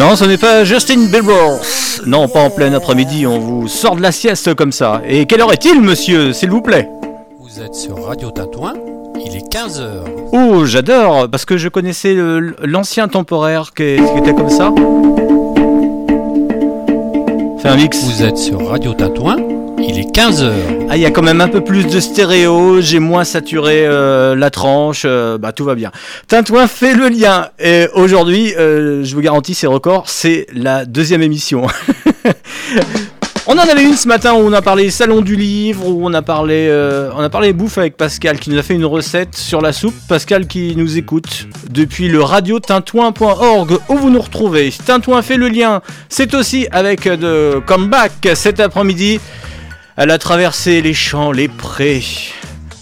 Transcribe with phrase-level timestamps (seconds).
[0.00, 1.60] Non, ce n'est pas Justin Bieber.
[2.06, 5.02] Non, pas en plein après-midi, on vous sort de la sieste comme ça.
[5.06, 6.88] Et quelle heure est-il, monsieur, s'il vous plaît?
[7.38, 8.72] Vous êtes sur Radio Tatouin,
[9.22, 10.06] il est 15h.
[10.32, 12.16] Oh, j'adore, parce que je connaissais
[12.62, 14.72] l'ancien temporaire qui, était comme ça.
[17.58, 18.02] Fais un mix.
[18.02, 19.36] Vous êtes sur Radio Tatouin,
[20.12, 20.52] 15h.
[20.88, 24.34] Ah, il y a quand même un peu plus de stéréo, j'ai moins saturé euh,
[24.34, 25.92] la tranche, euh, bah tout va bien.
[26.26, 27.48] Tintouin fait le lien.
[27.60, 31.66] Et aujourd'hui, euh, je vous garantis, c'est record, c'est la deuxième émission.
[33.46, 36.14] On en avait une ce matin où on a parlé salon du livre, où on
[36.14, 36.70] a parlé,
[37.16, 39.94] on a parlé bouffe avec Pascal qui nous a fait une recette sur la soupe.
[40.08, 44.72] Pascal qui nous écoute depuis le radio tintouin.org où vous nous retrouvez.
[44.84, 45.80] Tintouin fait le lien.
[46.08, 49.18] C'est aussi avec de comeback cet après-midi.
[50.02, 52.02] Elle a traversé les champs, les prés.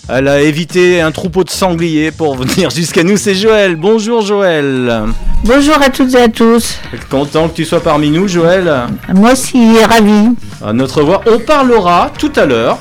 [0.09, 3.17] Elle a évité un troupeau de sangliers pour venir jusqu'à nous.
[3.17, 3.75] C'est Joël.
[3.75, 5.03] Bonjour Joël.
[5.43, 6.78] Bonjour à toutes et à tous.
[7.11, 8.73] Content que tu sois parmi nous, Joël.
[9.12, 10.37] Moi aussi, ravi.
[10.65, 11.23] À notre voix.
[11.27, 12.78] On parlera tout à l'heure.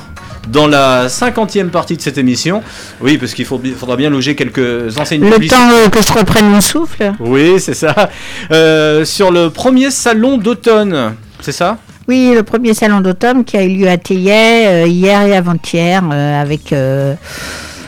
[0.50, 2.62] Dans la cinquantième partie de cette émission,
[3.02, 6.62] oui, parce qu'il faudra bien loger quelques enseignes Le temps euh, que je reprenne mon
[6.62, 7.12] souffle.
[7.20, 8.10] Oui, c'est ça.
[8.52, 11.80] Euh, sur le premier salon d'automne, c'est ça?
[12.08, 16.02] Oui, le premier salon d'automne qui a eu lieu à Théier euh, hier et avant-hier
[16.10, 17.16] euh, avec euh,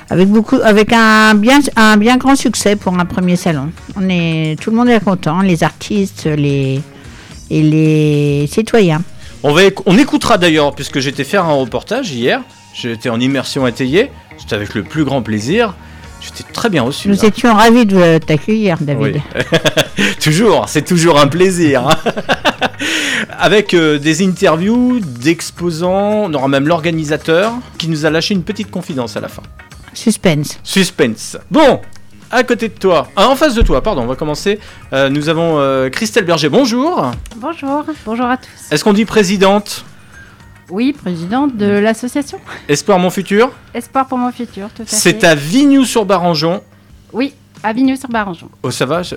[0.10, 3.72] avec beaucoup avec un bien grand succès pour un premier salon.
[3.96, 6.82] On est tout le monde est content, les artistes, les
[7.50, 9.02] et les citoyens.
[9.42, 12.42] On, va on écoutera d'ailleurs, puisque j'étais faire un reportage hier,
[12.74, 15.76] j'étais en immersion atelier, c'était avec le plus grand plaisir,
[16.22, 17.08] j'étais très bien reçu.
[17.10, 17.28] Nous hein.
[17.28, 19.22] étions ravis de t'accueillir, David.
[19.36, 19.44] Oui.
[20.22, 21.88] toujours, c'est toujours un plaisir.
[21.88, 21.96] hein.
[23.40, 28.70] avec euh, des interviews d'exposants, on aura même l'organisateur qui nous a lâché une petite
[28.70, 29.44] confidence à la fin.
[29.94, 30.60] Suspense.
[30.64, 31.38] Suspense.
[31.50, 31.82] Bon,
[32.32, 34.60] à côté de toi, ah, en face de toi, pardon, on va commencer.
[34.94, 37.12] Euh, nous avons euh, Christelle Berger, bonjour.
[37.38, 38.72] Bonjour, bonjour à tous.
[38.72, 39.86] Est-ce qu'on dit présidente?
[40.70, 44.96] Oui, présidente de l'association Espoir Mon Futur Espoir pour mon futur, tout à fait.
[44.96, 46.62] C'est à Vignoux-sur-Barangeon.
[47.14, 48.50] Oui, à Vigneux-sur-Barangeon.
[48.64, 49.16] Oh, ça va je-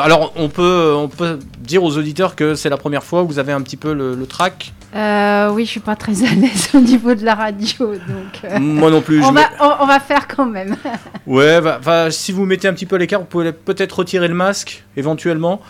[0.00, 3.38] Alors, on peut, on peut dire aux auditeurs que c'est la première fois que vous
[3.38, 4.72] avez un petit peu le, le track.
[4.94, 8.58] Euh, oui, je suis pas très à l'aise au niveau de la radio, donc euh,
[8.58, 9.20] Moi non plus.
[9.22, 10.76] je on, me- va, on, on va faire quand même.
[11.26, 14.26] Ouais, va- va- si vous mettez un petit peu à l'écart, vous pouvez peut-être retirer
[14.28, 15.60] le masque, éventuellement.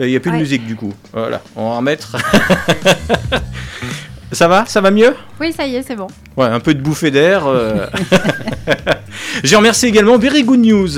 [0.00, 0.42] Il n'y a plus de Ouais.
[0.42, 0.92] musique du coup.
[1.12, 2.16] Voilà, on va en remettre.
[4.32, 4.64] ça va?
[4.66, 5.14] Ça va mieux?
[5.40, 6.06] Oui, ça y est, c'est bon.
[6.36, 7.46] Ouais, un peu de bouffée d'air.
[7.46, 7.86] euh.
[9.44, 10.90] Je remercie également Very Good News.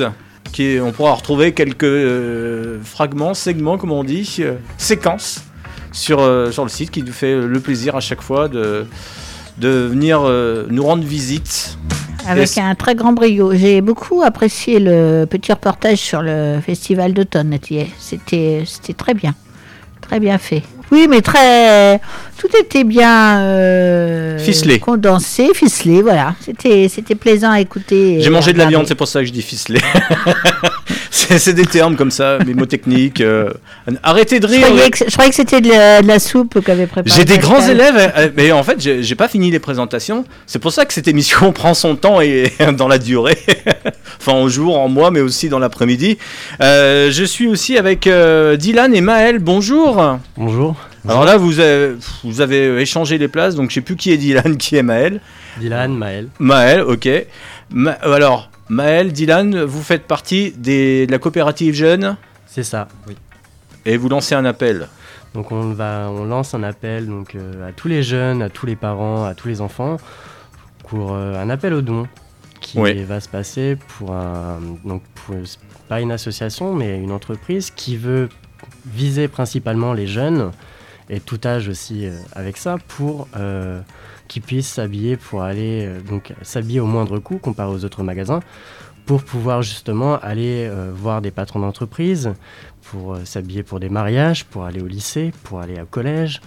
[0.52, 5.42] Qui est- on pourra retrouver quelques euh, fragments, segments, comme on dit, euh, séquences
[5.92, 8.86] sur, euh, sur le site qui nous fait le plaisir à chaque fois de,
[9.58, 11.78] de venir euh, nous rendre visite.
[12.26, 13.54] Avec un très grand brio.
[13.54, 17.56] J'ai beaucoup apprécié le petit reportage sur le festival d'automne
[17.98, 18.64] c'était
[18.97, 19.34] très bien.
[20.00, 20.62] Très bien fait.
[20.91, 22.00] Oui, mais très.
[22.40, 23.38] Tout était bien.
[23.40, 24.78] euh, Ficelé.
[24.78, 26.34] Condensé, ficelé, voilà.
[26.40, 28.18] C'était c'était plaisant à écouter.
[28.20, 29.78] J'ai mangé de la viande, c'est pour ça que je dis ficelé.
[31.10, 33.20] c'est des termes comme ça, mes mots techniques.
[33.20, 33.50] euh.
[34.02, 34.66] Arrêtez de Je rire.
[34.66, 37.14] croyais que, je croyais que c'était de, la- de la soupe qu'avait préparée.
[37.14, 40.24] J'ai des grands élèves, euh, euh, mais en fait, j'ai j'ai pas fini les présentations.
[40.46, 43.38] C'est pour ça que cette émission prend son temps et dans la durée,
[44.20, 46.16] enfin en jour, en mois, mais aussi dans l'après-midi.
[46.62, 49.38] Euh, je suis aussi avec euh, Dylan et Maël.
[49.40, 50.02] Bonjour.
[50.36, 50.76] Bonjour,
[51.08, 54.16] Alors là, vous avez, vous avez échangé les places, donc je sais plus qui est
[54.18, 55.20] Dylan, qui est Maël.
[55.58, 56.28] Dylan, Maël.
[56.38, 57.08] Maël, ok.
[57.70, 62.16] Ma- alors, Maël, Dylan, vous faites partie des, de la coopérative jeune
[62.46, 63.16] C'est ça, oui.
[63.86, 64.88] et vous lancez un appel.
[65.34, 68.66] Donc on, va, on lance un appel donc, euh, à tous les jeunes, à tous
[68.66, 69.96] les parents, à tous les enfants
[70.88, 72.08] pour euh, un appel aux dons
[72.60, 73.04] qui Oui.
[73.04, 75.36] va se passer pour un donc pour-
[75.88, 78.28] pas une association mais une entreprise qui veut
[78.86, 80.50] viser principalement les jeunes
[81.10, 83.80] et tout âge aussi euh, avec ça pour euh,
[84.28, 88.41] qu'ils puissent s'habiller pour aller euh, donc s'habiller au moindre coût comparé aux autres magasins
[89.07, 92.33] pour pouvoir justement aller voir des patrons d'entreprise,
[92.83, 96.41] pour s'habiller pour des mariages, pour aller au lycée, pour aller au collège,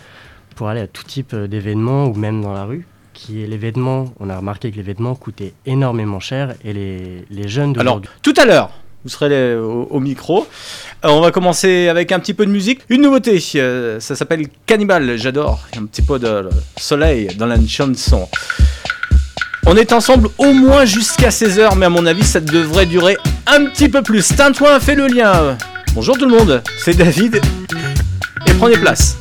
[0.55, 2.87] pour aller à tout type d'événements ou même dans la rue.
[3.11, 7.47] Qui est l'événement, on a remarqué que les vêtements coûtaient énormément cher et les, les
[7.49, 8.11] jeunes Alors, d'aujourd'hui.
[8.21, 8.71] tout à l'heure,
[9.03, 10.47] vous serez au, micro.
[11.03, 12.81] Euh, on va commencer avec un petit peu de musique.
[12.89, 15.61] Une nouveauté, euh, ça s'appelle Cannibal, j'adore.
[15.77, 18.29] Un petit peu de soleil dans la chanson.
[19.65, 23.17] On est ensemble au moins jusqu'à 16h, mais à mon avis, ça devrait durer
[23.47, 24.27] un petit peu plus.
[24.35, 25.57] Tintouin fait le lien.
[25.93, 27.41] Bonjour tout le monde, c'est David.
[28.47, 29.17] Et prenez place.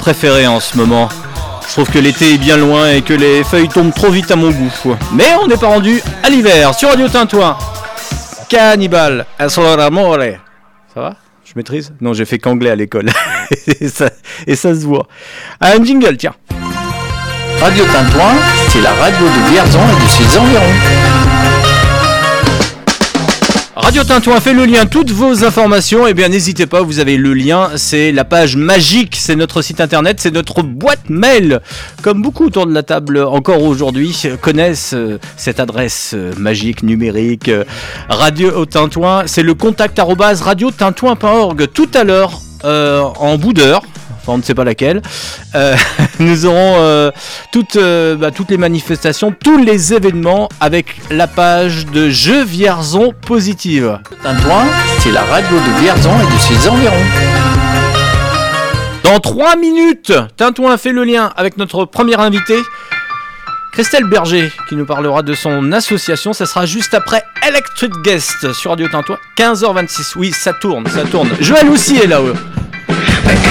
[0.00, 1.08] Préférées en ce moment.
[1.68, 4.36] Je trouve que l'été est bien loin et que les feuilles tombent trop vite à
[4.36, 4.72] mon goût.
[5.12, 7.56] Mais on n'est pas rendu à l'hiver sur Radio Tintouin.
[8.48, 10.18] Cannibal, Amore.
[10.92, 11.14] Ça va?
[11.44, 11.92] Je maîtrise?
[12.00, 13.10] Non, j'ai fait qu'anglais à l'école.
[13.80, 14.08] et, ça,
[14.46, 15.06] se voit.
[15.60, 16.34] Un jingle, tiens.
[17.60, 18.34] Radio Tintouin,
[18.70, 21.19] c'est la radio de Vierzon et de ses environs.
[23.82, 27.32] Radio Tintouin fait le lien, toutes vos informations, et bien n'hésitez pas, vous avez le
[27.32, 31.60] lien, c'est la page magique, c'est notre site internet, c'est notre boîte mail.
[32.02, 37.48] Comme beaucoup autour de la table encore aujourd'hui connaissent euh, cette adresse euh, magique numérique,
[37.48, 37.64] euh,
[38.10, 41.68] Radio Tintouin, c'est le contact arobase radiotintouin.org.
[41.72, 43.82] Tout à l'heure, en bout d'heure,
[44.20, 45.02] enfin on ne sait pas laquelle,
[45.54, 45.76] euh,
[46.18, 47.10] nous aurons euh,
[47.52, 53.12] toutes, euh, bah, toutes les manifestations, tous les événements avec la page de Jeux Vierzon
[53.26, 53.98] Positive.
[54.22, 54.66] Tintouin,
[55.00, 56.96] c'est la radio de Vierzon et de ses environs.
[59.04, 62.60] Dans 3 minutes, Tintouin fait le lien avec notre première invitée,
[63.72, 66.32] Christelle Berger, qui nous parlera de son association.
[66.32, 70.12] Ça sera juste après Electric Guest sur Radio Tintouin, 15h26.
[70.16, 71.30] Oui, ça tourne, ça tourne.
[71.40, 72.20] Joël aussi est là.
[72.20, 72.34] eux.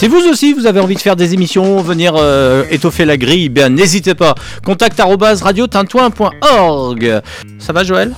[0.00, 3.50] Si vous aussi vous avez envie de faire des émissions, venir euh, étoffer la grille,
[3.50, 4.34] bien n'hésitez pas.
[4.64, 7.20] Contact arobase radiotintouin.org.
[7.58, 8.14] Ça va Joël?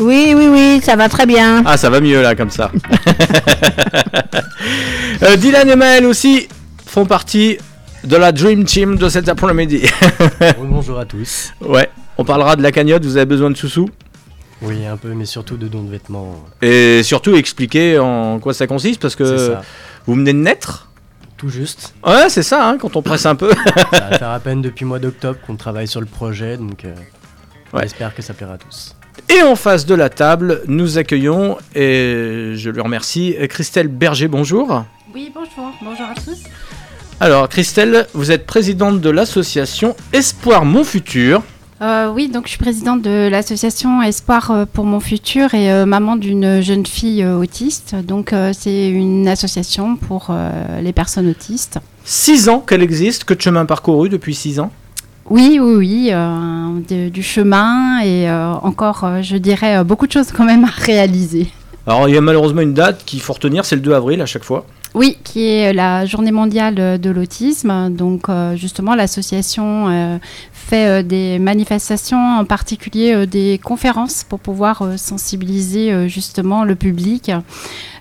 [0.00, 1.62] Oui, oui, oui, ça va très bien.
[1.66, 2.72] Ah ça va mieux là comme ça.
[5.22, 6.46] Euh, Dylan et Maël aussi
[6.86, 7.58] font partie
[8.04, 9.82] de la Dream Team de cet après-midi.
[10.58, 11.52] Bonjour à tous.
[11.60, 13.88] ouais, on parlera de la cagnotte, vous avez besoin de sous-sous?
[14.62, 16.44] Oui, un peu, mais surtout de dons de vêtements.
[16.62, 19.62] Et surtout expliquer en quoi ça consiste parce C'est que ça.
[20.08, 20.88] Vous venez de naître.
[21.36, 21.94] Tout juste.
[22.04, 23.52] Ouais, c'est ça, hein, quand on presse un peu.
[23.92, 26.84] Ça va faire à peine depuis le mois d'octobre qu'on travaille sur le projet, donc
[26.84, 26.92] euh,
[27.72, 27.82] Ouais.
[27.82, 28.96] j'espère que ça plaira à tous.
[29.28, 34.84] Et en face de la table, nous accueillons, et je lui remercie, Christelle Berger, bonjour.
[35.14, 35.70] Oui, bonjour.
[35.82, 36.42] Bonjour à tous.
[37.20, 41.42] Alors Christelle, vous êtes présidente de l'association Espoir Mon Futur.
[41.80, 45.86] Euh, oui, donc je suis présidente de l'association Espoir euh, pour mon futur et euh,
[45.86, 47.94] maman d'une jeune fille euh, autiste.
[47.94, 50.34] Donc c'est une association pour
[50.82, 51.78] les personnes autistes.
[52.04, 54.70] Six ans qu'elle existe, que de chemin parcouru depuis six ans.
[55.30, 58.30] Oui, oui, oui, de- du chemin et
[58.62, 61.48] encore, je dirais, beaucoup de choses quand même à réaliser.
[61.86, 64.26] Alors il y a malheureusement une date qu'il faut retenir, c'est le 2 avril à
[64.26, 64.64] chaque fois.
[64.98, 67.88] Oui, qui est la journée mondiale de l'autisme.
[67.90, 70.18] Donc euh, justement, l'association euh,
[70.52, 76.64] fait euh, des manifestations, en particulier euh, des conférences pour pouvoir euh, sensibiliser euh, justement
[76.64, 77.30] le public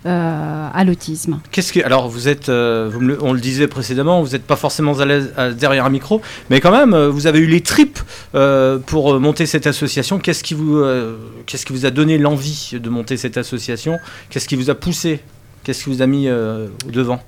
[0.07, 1.39] euh, à l'autisme.
[1.51, 2.89] Qu'est-ce que alors vous êtes, euh,
[3.21, 6.61] on le disait précédemment, vous n'êtes pas forcément à l'aise euh, derrière un micro, mais
[6.61, 7.99] quand même euh, vous avez eu les tripes
[8.33, 10.17] euh, pour euh, monter cette association.
[10.17, 13.99] Qu'est-ce qui vous, euh, qu'est-ce qui vous a donné l'envie de monter cette association?
[14.31, 15.21] Qu'est-ce qui vous a poussé?
[15.67, 17.19] Qu'est-ce qui vous a mis euh, au devant?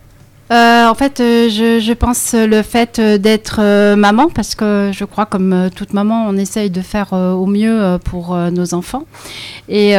[0.52, 3.62] Euh, en fait, euh, je, pense le fait euh, d'être
[3.96, 8.36] maman, parce que je crois comme toute maman, on essaye de faire au mieux pour
[8.36, 9.04] nos enfants.
[9.68, 9.94] Et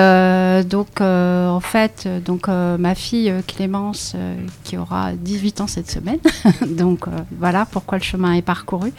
[0.69, 4.16] donc, en fait, donc ma fille Clémence,
[4.64, 6.19] qui aura 18 ans cette semaine,
[6.66, 7.07] donc
[7.38, 8.92] voilà pourquoi le chemin est parcouru.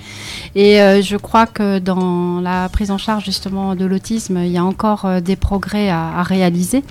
[0.56, 4.64] Et je crois que dans la prise en charge justement de l'autisme, il y a
[4.64, 6.84] encore des progrès à, réaliser.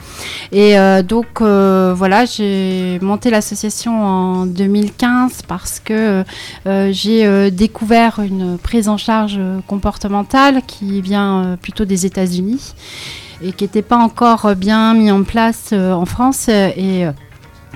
[0.53, 6.25] Et donc voilà, j'ai monté l'association en 2015 parce que
[6.67, 12.07] euh, j'ai euh, découvert une prise en charge euh, comportementale qui vient euh, plutôt des
[12.07, 12.75] États-Unis
[13.43, 16.47] et qui n'était pas encore euh, bien mis en place euh, en France.
[16.49, 17.13] euh, et euh,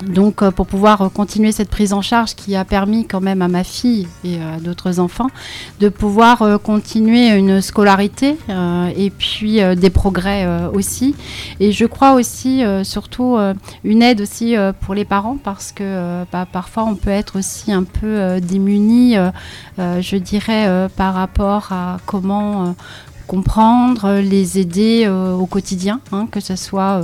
[0.03, 3.43] donc, euh, pour pouvoir euh, continuer cette prise en charge qui a permis quand même
[3.43, 5.29] à ma fille et euh, à d'autres enfants
[5.81, 11.15] de pouvoir euh, continuer une scolarité euh, et puis euh, des progrès euh, aussi.
[11.61, 15.71] Et je crois aussi, euh, surtout, euh, une aide aussi euh, pour les parents parce
[15.71, 19.31] que euh, bah, parfois on peut être aussi un peu euh, démuni, euh,
[19.79, 22.75] euh, je dirais, euh, par rapport à comment.
[23.27, 27.03] Comprendre, euh, les aider euh, au quotidien, hein, que ce soit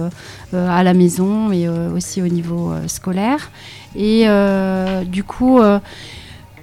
[0.55, 3.51] euh, à la maison mais euh, aussi au niveau scolaire.
[3.97, 4.27] Et
[5.07, 5.61] du coup,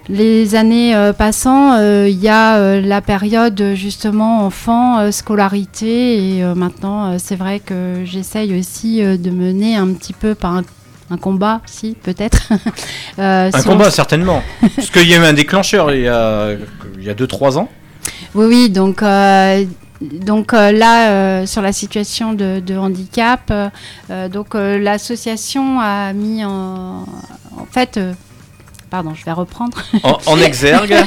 [0.10, 6.44] les années euh, passant, euh, il y a euh, la période justement enfant, scolarité, et
[6.56, 10.64] maintenant c'est vrai que j'essaye aussi de mener un petit peu par un,
[11.10, 12.50] un combat, si peut-être.
[13.18, 14.42] Un sur- combat certainement,
[14.76, 16.52] parce qu'il y a eu un déclencheur il y a
[16.98, 17.68] il y a deux trois ans.
[18.36, 19.66] Oui, oui, donc, euh,
[20.02, 23.52] euh, là, euh, sur la situation de, handicap,
[24.32, 27.06] donc l'association a mis en
[27.72, 28.00] fait.
[28.90, 29.78] Pardon, je vais reprendre.
[30.04, 30.96] En, en exergue,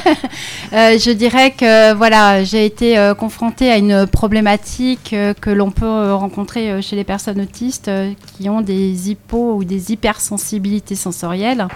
[0.73, 5.73] Euh, je dirais que voilà, j'ai été euh, confrontée à une problématique euh, que l'on
[5.73, 7.91] peut rencontrer chez les personnes autistes
[8.37, 11.67] qui ont des hypo ou des hypersensibilités sensorielles.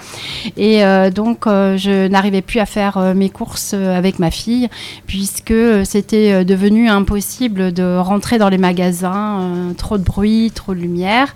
[0.56, 0.82] Et
[1.12, 4.68] donc, je n'arrivais plus à faire mes courses avec ma fille
[5.06, 11.34] puisque c'était devenu impossible de rentrer dans les magasins, trop de bruit, trop de lumière.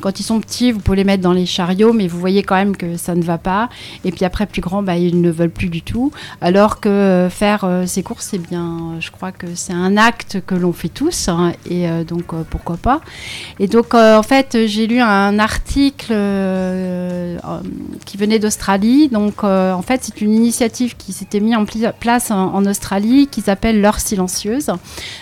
[0.00, 2.54] Quand ils sont petits, vous pouvez les mettre dans les chariots, mais vous voyez quand
[2.54, 3.68] même que ça ne va pas.
[4.04, 6.12] Et puis après, plus grands, bah, ils ne veulent plus du tout.
[6.40, 10.38] Alors que faire euh, ces courses, eh bien, euh, je crois que c'est un acte
[10.46, 11.28] que l'on fait tous.
[11.28, 13.00] hein, et euh, donc, pourquoi pas.
[13.58, 16.12] Et donc, en fait, j'ai lu un article
[18.04, 19.08] qui venait d'Australie.
[19.08, 21.64] Donc, en fait, c'est une initiative qui s'était mise en
[21.98, 24.70] place en, Australie, qui s'appelle L'heure silencieuse,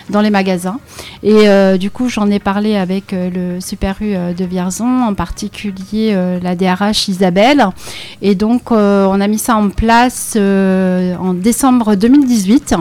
[0.09, 0.79] dans les magasins.
[1.23, 4.45] Et du coup, j'en ai parlé avec le Super U de
[4.81, 7.67] En particulier euh, la DRH Isabelle.
[8.21, 12.75] Et donc, euh, on a mis ça en place euh, en décembre 2018.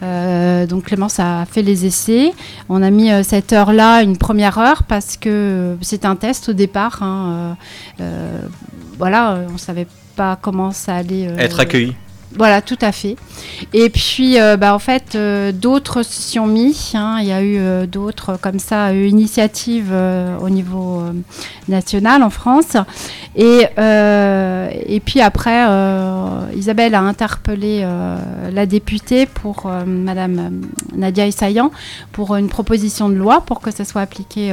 [0.00, 2.32] Euh, donc Clémence a fait les essais.
[2.68, 7.02] On a mis cette heure-là, une première heure, parce que c'est un test au départ.
[7.02, 7.56] hein,
[8.98, 11.94] voilà, on savait pas comment ça allait être accueilli.
[12.36, 13.16] Voilà, tout à fait.
[13.72, 16.92] Et puis, euh, bah, en fait, euh, d'autres s'y sont mis.
[16.94, 17.18] hein.
[17.20, 19.94] Il y a eu euh, d'autres, comme ça, initiatives
[20.40, 21.02] au niveau
[21.68, 22.76] national en France.
[23.36, 23.66] Et,
[25.04, 25.64] puis après,
[26.54, 27.86] Isabelle a interpellé
[28.52, 30.62] la députée pour Madame
[30.94, 31.70] Nadia Essayan
[32.12, 34.52] pour une proposition de loi pour que ça soit appliqué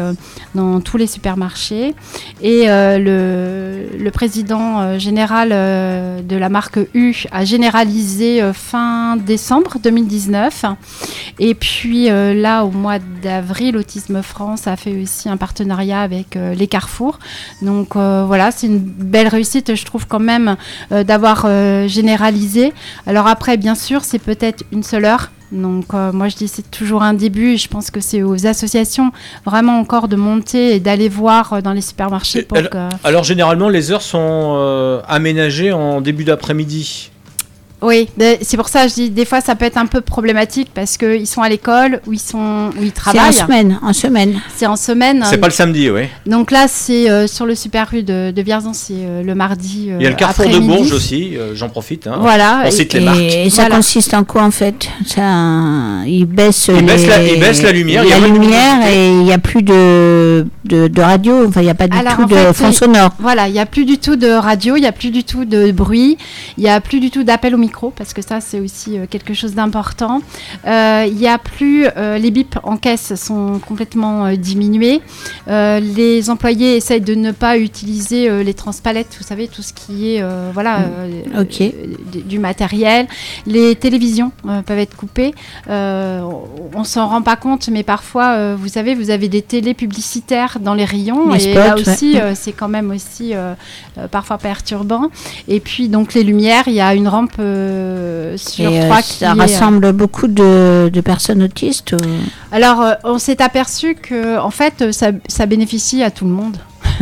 [0.53, 1.95] dans tous les supermarchés.
[2.41, 10.65] Et le, le président général de la marque U a généralisé euh, fin décembre 2019.
[11.39, 16.35] Et puis euh, là, au mois d'avril, Autisme France a fait aussi un partenariat avec
[16.35, 17.17] euh, les Carrefour.
[17.63, 20.57] Donc voilà, c'est une belle réussite, je trouve quand même,
[20.91, 21.47] d'avoir
[21.87, 22.73] généralisé.
[23.07, 25.31] Alors après, bien sûr, c'est peut-être une seule heure.
[25.51, 28.47] Donc euh, moi je dis c'est toujours un début et je pense que c'est aux
[28.47, 29.11] associations
[29.45, 32.89] vraiment encore de monter et d'aller voir euh, dans les supermarchés pour que...
[33.03, 37.11] Alors généralement les heures sont euh, aménagées en début d'après-midi.
[37.85, 38.09] Oui,
[38.41, 40.97] c'est pour ça que je dis des fois ça peut être un peu problématique parce
[40.97, 43.33] qu'ils sont à l'école ou ils sont où ils C'est en travaillent.
[43.33, 44.41] semaine, en semaine.
[44.55, 45.23] C'est en semaine.
[45.29, 46.01] C'est pas le samedi, oui.
[46.25, 49.89] Donc là c'est euh, sur le super rue de, de Vierzon, c'est euh, le mardi.
[49.99, 50.59] Il y a le carrefour de.
[50.65, 52.07] Bourges aussi, euh, j'en profite.
[52.07, 52.15] hein.
[52.19, 52.61] Voilà.
[52.63, 53.19] On et- cite les Et, marques.
[53.19, 53.75] et ça Voilà.
[53.77, 54.89] consiste en quoi en fait?
[55.05, 55.21] Ça,
[56.07, 58.35] Ils baissent Ils baissent les- la- ils baissent la lumière, il y a la moins
[58.35, 61.75] de lumière et il n'y a plus de, de, de radio, enfin il n'y a
[61.75, 63.11] pas du Alors, tout de fait, fond sonore.
[63.19, 65.45] Voilà, il n'y a plus du tout de radio, il n'y a plus du tout
[65.45, 66.17] de bruit,
[66.57, 69.05] il n'y a plus du tout d'appel au micro, parce que ça, c'est aussi euh,
[69.09, 70.21] quelque chose d'important.
[70.65, 75.01] Euh, Il n'y a plus, euh, les bips en caisse sont complètement diminués.
[75.47, 80.23] Les employés essayent de ne pas utiliser les transpalettes, vous savez, tout ce qui est,
[80.53, 81.43] voilà, euh,
[82.13, 83.07] du- matériel.
[83.47, 84.31] Les télévisions
[84.65, 85.33] peuvent être coupées.
[85.69, 90.73] On s'en rend pas compte, mais parfois, vous savez, vous avez des télés publicitaires dans
[90.73, 93.33] les rayons, Les et spots, là aussi, euh, c'est quand même aussi
[94.11, 95.09] parfois perturbant.
[95.47, 99.01] Et puis donc les lumières, il y a une rampe euh, sur Et, euh, trois
[99.01, 101.93] qui ça euh, rassemble beaucoup de, de personnes autistes.
[101.93, 101.97] ou-
[102.51, 106.31] Alors euh, on s'est aperçu que en fait euh, ça, ça bénéficie à tout le
[106.31, 106.57] monde.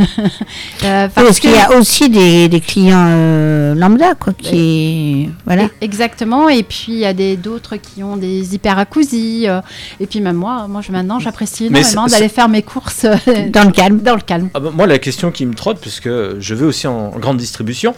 [0.85, 5.29] Euh, Parce qu'il y a aussi des, des clients euh, lambda, quoi, qui.
[5.45, 5.65] Voilà.
[5.65, 6.49] E- Exactement.
[6.49, 9.45] Et puis il y a des d'autres qui ont des hyperacousies.
[9.47, 9.61] euh,
[10.01, 13.15] et puis même moi, moi je, maintenant j'apprécie énormément d'aller faire mes courses euh,
[13.49, 13.99] Dans le calme.
[13.99, 14.49] dans le calme.
[14.53, 17.37] Ah bah, moi, la question qui me trotte, puisque je vais aussi en, en grande
[17.37, 17.93] distribution,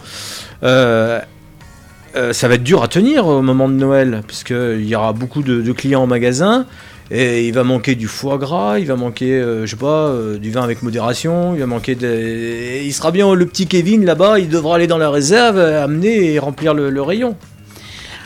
[2.16, 5.42] euh, ça va être dur à tenir au moment de Noël, puisqu'il y aura beaucoup
[5.42, 6.66] de, clients en magasin,
[7.10, 10.38] et il va manquer du foie gras, il va manquer, euh, je sais pas, euh,
[10.38, 12.82] du vin avec modération, il va manquer de...
[12.82, 16.38] Il sera bien le petit Kevin là-bas, il devra aller dans la réserve, amener et
[16.38, 17.36] remplir le rayon.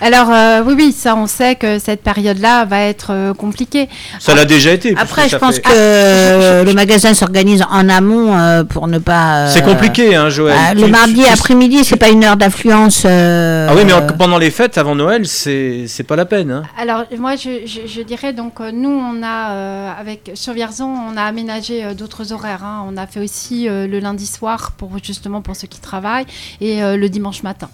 [0.00, 3.88] Alors euh, oui, oui, ça on sait que cette période-là va être euh, compliquée.
[4.18, 4.94] Ça l'a déjà été.
[4.96, 9.46] Après, je pense fait- que euh, le magasin s'organise en amont euh, pour ne pas.
[9.46, 10.56] euh, C'est compliqué, hein, Joël.
[10.56, 13.02] bah, le tu- mardi tu- après-midi, c'est pas une heure d'affluence.
[13.04, 16.50] euh, Ah oui, mais en- pendant les fêtes, avant Noël, c'est c'est pas la peine.
[16.50, 16.62] hein.
[16.80, 21.16] Alors moi je, je- je dirais donc nous on a euh, avec sur Vierzon on
[21.16, 22.64] a aménagé euh, d'autres horaires.
[22.64, 22.84] hein.
[22.88, 26.26] On a fait aussi euh, le lundi soir pour justement pour ceux qui travaillent
[26.60, 27.68] et euh, le dimanche matin.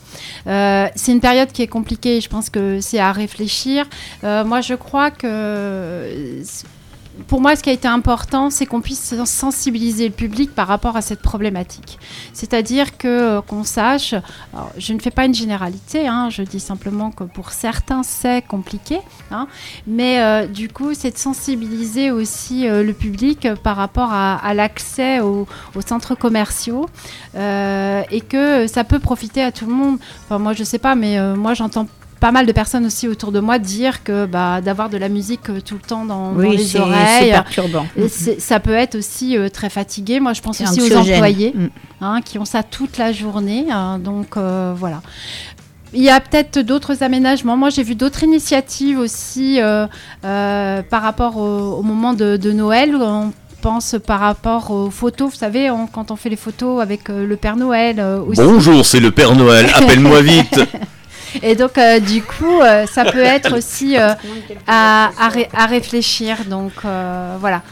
[0.49, 2.16] Euh, c'est une période qui est compliquée.
[2.21, 3.87] Je pense que c'est à réfléchir.
[4.25, 6.43] Euh, moi je crois que
[7.29, 10.97] pour moi, ce qui a été important, c'est qu'on puisse sensibiliser le public par rapport
[10.97, 11.99] à cette problématique.
[12.33, 14.15] C'est-à-dire que euh, qu'on sache,
[14.77, 18.99] je ne fais pas une généralité, hein, je dis simplement que pour certains c'est compliqué,
[19.31, 19.49] hein,
[19.87, 25.47] mais euh, du coup c'est de sensibiliser aussi le public par rapport à, l'accès aux,
[25.87, 26.87] centres commerciaux
[27.35, 29.99] et que ça peut profiter à tout le monde.
[30.25, 31.87] Enfin, moi je sais pas, mais moi j'entends
[32.21, 35.51] pas mal de personnes aussi autour de moi dire que bah, d'avoir de la musique
[35.51, 37.87] euh, tout le temps dans, les c'est oreilles, perturbant.
[37.97, 40.19] et c'est- ça peut être aussi euh, très fatigué.
[40.21, 41.67] Moi, je pense aussi aux employés Mm.
[42.01, 43.67] hein, qui ont ça toute la journée.
[43.71, 45.03] hein, donc euh, voilà.
[45.95, 47.57] Il y a peut-être d'autres aménagements.
[47.57, 49.87] Moi, j'ai vu d'autres initiatives aussi euh,
[50.25, 52.97] euh, par rapport au, au moment de, de Noël.
[53.01, 55.31] On pense par rapport aux photos.
[55.31, 58.41] Vous savez, on- quand on fait les photos avec euh, le Père Noël euh, aussi.
[58.43, 60.61] Bonjour, c'est le Père Noël, appelle-moi vite.
[61.43, 64.13] Et donc, euh, du coup, euh, ça peut être aussi euh,
[64.67, 66.39] à, à ré- à réfléchir.
[66.49, 67.63] Donc, euh, voilà.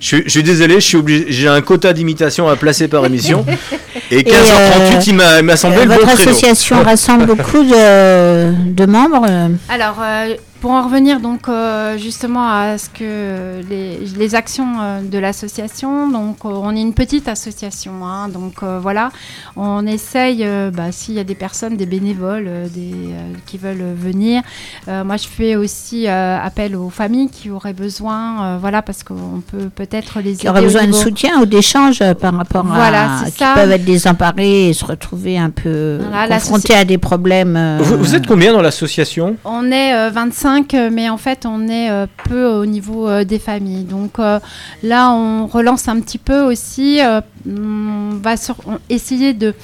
[0.00, 3.04] Je suis, je suis désolé, je suis obligé, j'ai un quota d'imitation à placer par
[3.04, 3.44] émission.
[4.10, 6.30] Et 15h38, euh, il m'a il m'a semblé le bon votre créneau.
[6.30, 9.26] association rassemble beaucoup de, de membres.
[9.68, 15.00] Alors, euh, Pour en revenir donc euh, justement à ce que les, les actions euh,
[15.00, 19.10] de l'association, donc euh, on est une petite association, hein, donc euh, voilà,
[19.56, 23.56] on essaye, euh, bah, s'il y a des personnes, des bénévoles, euh, des, euh, qui
[23.56, 24.42] veulent venir.
[24.88, 29.02] Euh, moi, je fais aussi euh, appel aux familles qui auraient besoin, euh, voilà, parce
[29.02, 32.66] qu'on peut peut-être les Qui auraient aider au besoin de soutien ou d'échange par rapport
[32.66, 33.24] Voilà, à.
[33.24, 33.54] c'est qui ça.
[33.54, 37.56] peuvent être désemparés et se retrouver un peu Voilà, confrontés à des problèmes.
[37.56, 39.36] euh, Vous, vous êtes combien dans l'association?
[39.46, 40.49] On est euh, 25,
[40.90, 43.84] mais en fait, on est euh, peu au niveau euh, des familles.
[43.84, 44.38] Donc euh,
[44.82, 47.00] là, on relance un petit peu aussi.
[47.46, 48.56] on va sur-
[48.88, 49.54] essayer de,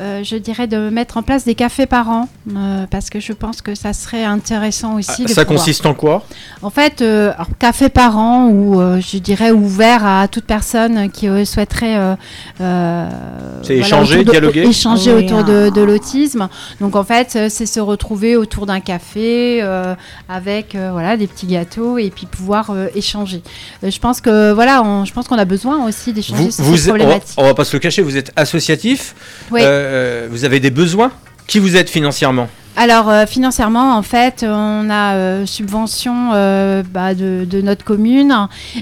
[0.00, 3.32] euh, je dirais, de mettre en place des cafés par an, euh, parce que je
[3.32, 5.24] pense que ça serait intéressant aussi.
[5.24, 6.24] de Ça pouvoir- consiste en quoi?
[6.62, 11.10] En fait, euh, alors, café par an, ou euh, je dirais ouvert à toute personne
[11.10, 12.14] qui euh, souhaiterait euh,
[12.60, 13.08] euh,
[13.62, 14.62] C'est échanger, autour de- dialoguer?
[14.66, 15.70] échanger Oui, autour de, ah.
[15.70, 16.48] de l'autisme.
[16.80, 19.94] Donc en fait, c'est se retrouver autour d'un café euh,
[20.28, 23.42] avec euh, voilà des petits gâteaux et puis pouvoir euh, échanger.
[23.82, 26.76] Je pense que voilà, on- je pense qu'on a besoin aussi d'échanger vous, sur vous
[26.76, 27.34] ces êtes- on, va, problématiques.
[27.38, 29.14] on va pas se le cacher, vous êtes associatif.
[29.50, 29.60] Oui.
[29.88, 31.10] Euh, vous avez des besoins?
[31.46, 32.48] Qui vous êtes financièrement?
[32.80, 38.32] Alors euh, financièrement, en fait, on a euh, subvention euh, bah, de, de notre commune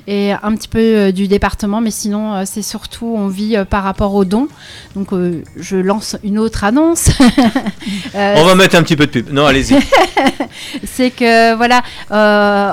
[0.07, 4.27] et un petit peu du département, mais sinon c'est surtout on vit par rapport aux
[4.27, 4.49] dons.
[4.97, 5.09] Donc
[5.57, 7.09] je lance une autre annonce.
[8.15, 9.33] On va mettre un petit peu de pub.
[9.33, 9.77] Non, allez-y.
[10.85, 11.83] c'est que voilà,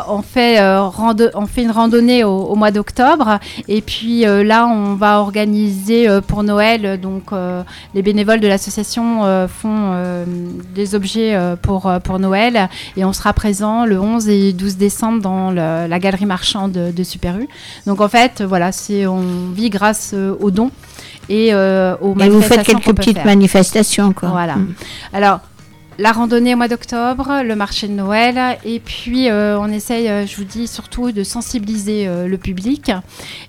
[0.10, 5.20] on fait on fait une randonnée au, au mois d'octobre et puis là on va
[5.20, 7.32] organiser pour Noël donc
[7.94, 10.26] les bénévoles de l'association font
[10.74, 14.78] des objets euh, pour euh, pour Noël et on sera présent le 11 et 12
[14.78, 17.48] décembre dans le- la galerie marchande de, de Super U.
[17.88, 18.72] Donc en fait voilà,
[19.08, 20.72] on vit grâce euh, aux dons
[21.30, 23.26] et euh, aux Et vous faites manifestations quelques petites faire.
[23.26, 24.30] manifestations, quoi.
[24.30, 24.56] Voilà.
[24.56, 24.74] Mm.
[25.14, 25.40] Alors,
[26.00, 30.26] la randonnée au mois d'octobre, le marché de Noël, et puis euh, on essaye, euh,
[30.26, 32.92] je vous dis, surtout de sensibiliser euh, le public.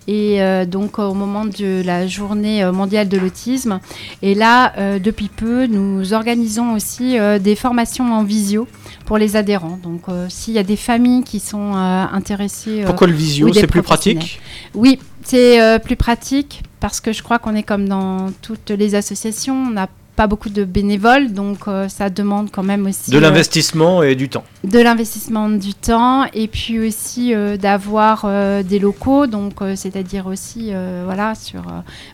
[0.06, 3.80] Et donc au moment de la journée mondiale de l'autisme.
[4.20, 8.68] Et là, depuis peu, nous organisons aussi des formations en visio
[9.06, 9.78] pour les adhérents.
[9.82, 12.82] Donc s'il y a des familles qui sont intéressées...
[12.84, 14.40] Pourquoi le visio C'est plus pratique?
[14.74, 19.54] Oui, c'est plus pratique parce que je crois qu'on est comme dans toutes les associations,
[19.54, 23.20] on n'a pas beaucoup de bénévoles, donc euh, ça demande quand même aussi De euh,
[23.20, 24.44] l'investissement et du temps.
[24.62, 28.26] de l'investissement du temps et puis aussi euh, d'avoir
[28.64, 30.72] des locaux, donc c'est-à-dire aussi
[31.04, 31.62] voilà sur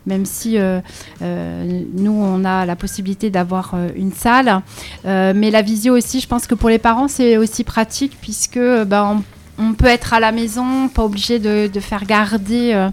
[0.06, 0.56] même si
[1.20, 4.62] nous on a la possibilité d'avoir une salle,
[5.04, 9.22] mais la visio aussi, je pense que pour les parents c'est aussi pratique puisque on,
[9.58, 12.88] on peut être à la maison, pas obligé de, de faire garder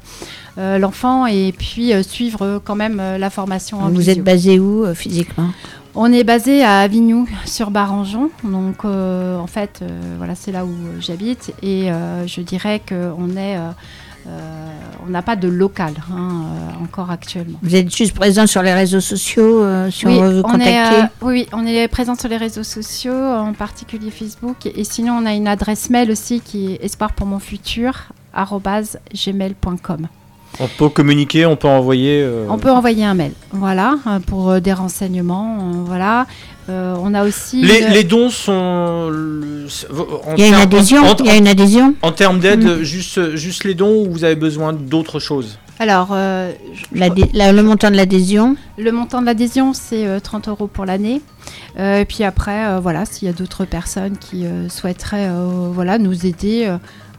[0.58, 4.13] euh, l'enfant et puis euh, suivre euh, quand même la formation en Vous visio.
[4.13, 5.50] êtes basé où physiquement?
[5.96, 9.84] On est basé à Avignon sur Barangeon, donc en fait
[10.17, 11.54] voilà c'est là où j'habite.
[11.63, 11.89] Et
[12.28, 13.58] je dirais qu'on est
[14.28, 14.70] euh,
[15.06, 17.58] on n'a pas de local hein, euh, encore actuellement.
[17.62, 20.52] Vous êtes juste présent sur les réseaux sociaux, euh, si Oui, on veut vous on
[20.52, 20.74] contacter?
[20.74, 25.26] est, oui, on est présent sur les réseaux sociaux, en particulier Facebook, et sinon on
[25.26, 27.13] a une adresse mail aussi qui est espoir
[30.60, 32.22] On peut communiquer, on peut envoyer.
[32.24, 36.26] euh, On peut envoyer un mail, voilà, euh, pour euh, des renseignements, voilà.
[36.70, 39.10] Euh, on a aussi Les, une- les dons sont.
[40.36, 42.84] Il y a une adhésion en- Il y a une adhésion En termes d'aide, Mm.
[42.84, 47.52] juste, juste les dons ou vous avez besoin d'autres choses Alors, euh, je- L'adhé- la-
[47.54, 51.22] Le montant de l'adhésion le montant de l'adhésion, c'est euh, 30 euros pour l'année.
[51.80, 55.70] Euh, et puis après, euh, voilà, s'il y a d'autres personnes qui euh, souhaiteraient euh,
[55.72, 56.65] voilà, nous aider.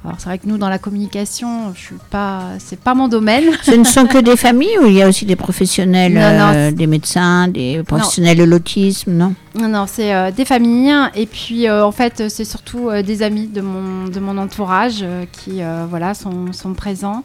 [0.05, 3.45] Alors, c'est vrai que nous, dans la communication, je suis pas, c'est pas mon domaine.
[3.63, 6.53] Ce ne sont que des familles ou il y a aussi des professionnels, Non, non,
[6.55, 9.35] euh, des médecins, des professionnels de l'autisme, non?
[9.59, 10.95] Non, non, c'est euh, des familles.
[11.17, 15.61] Et puis, euh, en fait, c'est surtout des amis de mon, de mon entourage qui
[15.91, 17.25] voilà, sont, sont présents.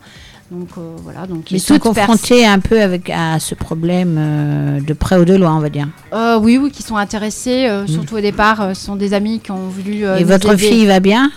[0.50, 0.70] Donc,
[1.04, 1.28] voilà.
[1.28, 5.56] Donc, Ils sont confrontés un peu avec, à ce problème de près ou de loin,
[5.56, 5.88] on va dire.
[6.42, 7.70] Oui, oui, qui sont intéressés.
[7.86, 10.06] Surtout au départ, ce sont des amis qui ont voulu.
[10.18, 10.68] Et votre aider.
[10.68, 11.30] fille va bien?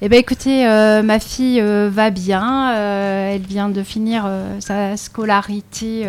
[0.00, 2.72] Eh bien, écoutez, euh, ma fille euh, va bien.
[2.76, 4.30] euh, elle vient de finir
[4.60, 6.08] sa scolarité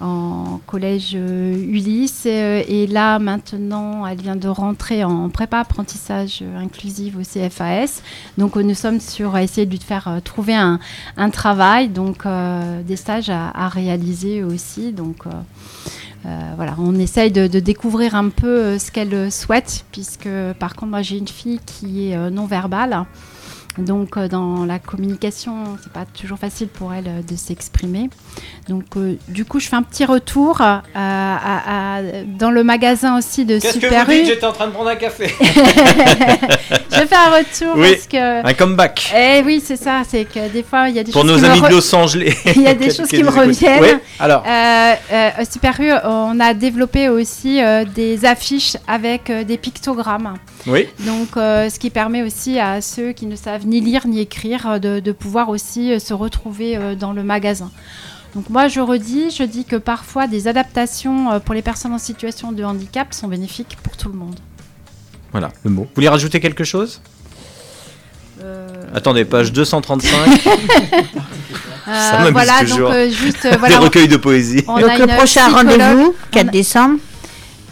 [0.00, 2.24] en collège Ulysse.
[2.24, 8.00] et là, maintenant, elle vient de rentrer en prépa apprentissage inclusive au CFAS.
[8.38, 10.80] Donc, nous sommes sur essayer de lui faire trouver un,
[11.18, 12.24] un travail, donc
[12.86, 14.92] des stages à, à réaliser aussi.
[14.92, 15.24] Donc,
[16.56, 20.74] voilà, on essaye de, de découvrir un peu euh, ce qu'elle euh, souhaite, puisque par
[20.74, 23.04] contre, moi j'ai une fille qui est euh, non verbale.
[23.78, 28.08] Donc euh, dans la communication, c'est pas toujours facile pour elle euh, de s'exprimer.
[28.68, 33.18] Donc euh, du coup, je fais un petit retour euh, à- à- dans le magasin
[33.18, 34.24] aussi de Super U.
[34.24, 35.26] J'étais en train de prendre un café.
[36.90, 37.92] Je fais un retour Oui.
[37.94, 38.46] parce que.
[38.46, 39.12] Un comeback.
[39.16, 40.02] Eh oui, c'est ça.
[40.08, 41.66] C'est que des fois, il y a des Pour choses nos qui me amis de
[41.66, 42.34] re- Los Angeles.
[42.56, 43.82] Il y a des choses qui me reviennent.
[43.82, 43.88] Oui,
[44.20, 44.44] alors.
[44.46, 50.34] Euh, euh, Super U, on a développé aussi euh, des affiches avec euh, des pictogrammes.
[50.66, 50.88] Oui.
[51.00, 54.66] Donc, euh, ce qui permet aussi à ceux qui ne savent ni lire ni écrire
[54.68, 57.70] euh, de, de pouvoir aussi euh, se retrouver euh, dans le magasin.
[58.34, 61.98] Donc moi, je redis, je dis que parfois des adaptations euh, pour les personnes en
[61.98, 64.36] situation de handicap sont bénéfiques pour tout le monde.
[65.32, 65.82] Voilà, le mot.
[65.82, 67.00] Vous voulez rajouter quelque chose?
[68.42, 70.10] Euh, Attendez, page 235.
[71.86, 74.64] euh, m'amuse voilà, donc euh, juste euh, Des voilà, on- recueils de poésie.
[74.66, 76.98] on Donc a le prochain rendez-vous, 4 on a- décembre,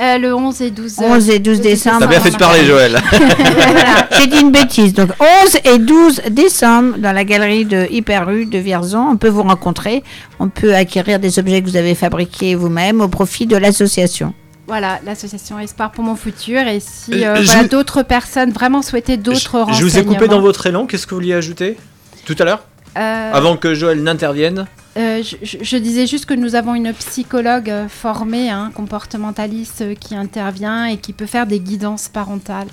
[0.01, 0.99] euh, le 11 et 12.
[1.01, 1.99] euh, 11 et 12 décembre.
[2.01, 2.99] T'as bien fait de parler, Joël.
[3.11, 4.95] Voilà, j'ai dit une bêtise.
[4.95, 5.11] Donc
[5.45, 9.43] 11 et 12 décembre, dans la galerie de Hyper U de Vierzon, on peut vous
[9.43, 10.03] rencontrer.
[10.41, 14.35] On peut acquérir des objets que vous avez fabriqués vous-même au profit de l'association.
[14.69, 16.61] Voilà, l'association Espoir pour mon futur.
[16.67, 19.79] Et si Euh, euh, voilà, d'autres personnes vraiment souhaitaient d'autres Je, renseignements.
[19.79, 20.87] je vous ai coupé dans votre élan.
[20.87, 21.77] Qu'est-ce que vous vouliez ajouter?
[22.25, 22.63] Tout à l'heure?
[22.97, 24.67] Euh, Avant que Joël n'intervienne
[24.99, 29.99] euh, je, je- je disais juste que nous avons une psychologue euh, formée, hein, comportementaliste,
[29.99, 32.69] qui intervient et qui peut faire des guidances parentales.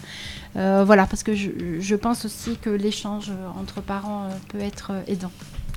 [0.57, 5.31] Euh, voilà, parce que je, je pense aussi que l'échange entre parents peut être aidant.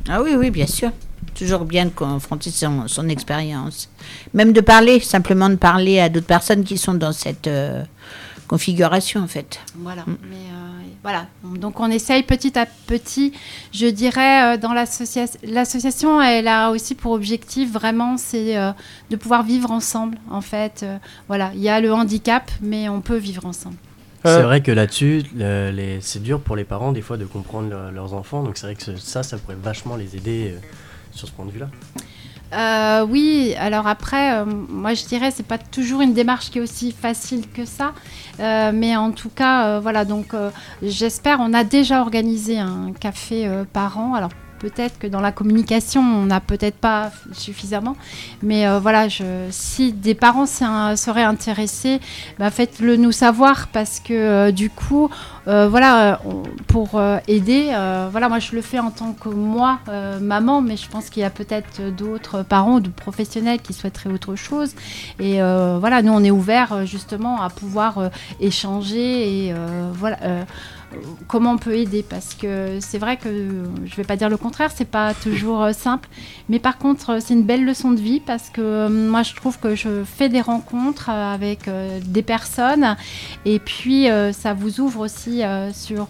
[0.09, 0.91] Ah oui, oui, bien sûr.
[1.39, 3.89] Toujours bien de confronter son, son expérience.
[4.35, 7.85] Même de parler, simplement de parler à d'autres personnes qui sont dans cette euh,
[8.49, 9.61] configuration, en fait.
[9.77, 10.05] Voilà.
[10.09, 11.27] Mais euh, voilà.
[11.43, 13.33] Donc on essaye petit à petit.
[13.73, 18.71] Je dirais euh, dans l'association, l'association, elle a aussi pour objectif vraiment, c'est euh,
[19.11, 20.19] de pouvoir vivre ensemble.
[20.31, 21.51] En fait, Euh, voilà.
[21.55, 23.77] Il y a le handicap, mais on peut vivre ensemble.
[24.27, 27.25] Euh, C'est vrai que là-dessus, le- les- c'est dur pour les parents des fois de
[27.25, 28.45] comprendre leur- leurs enfants.
[28.45, 30.59] Donc c'est vrai que ce- ça, ça pourrait vachement les aider euh,
[31.11, 31.69] sur ce point de vue-là.
[32.53, 36.61] Euh, oui, alors après, euh, moi je dirais c'est pas toujours une démarche qui est
[36.61, 37.93] aussi facile que ça,
[38.41, 40.05] Euh, mais en tout cas, voilà.
[40.05, 40.35] Donc
[40.83, 44.15] j'espère, on a déjà organisé un café par an.
[44.15, 44.31] Alors
[44.63, 47.97] peut-être que dans la communication, on n'a peut-être pas suffisamment,
[48.43, 49.09] mais euh, voilà,
[49.51, 52.01] si des parents seraient intéressés,
[52.39, 55.11] bah, faites-le nous savoir parce que euh, du coup,
[55.49, 56.21] euh, voilà,
[56.69, 57.65] pour aider,
[58.13, 59.81] voilà, moi je le fais en tant que moi,
[60.21, 64.11] maman, mais je pense qu'il y a peut-être d'autres parents ou de professionnels qui souhaiteraient
[64.11, 64.75] autre chose.
[65.19, 69.55] Et voilà, nous on est ouverts justement à pouvoir échanger et
[69.95, 70.19] voilà.
[71.29, 72.03] Comment on peut aider?
[72.03, 75.73] Parce que c'est vrai que je vais pas dire le contraire c'est pas toujours euh,
[75.73, 76.09] simple.
[76.49, 79.35] Mais par contre euh, c'est une belle leçon de vie parce que euh, moi je
[79.35, 81.69] trouve que je fais des rencontres avec
[82.05, 82.97] des personnes.
[83.45, 86.09] Et puis ça vous ouvre aussi sur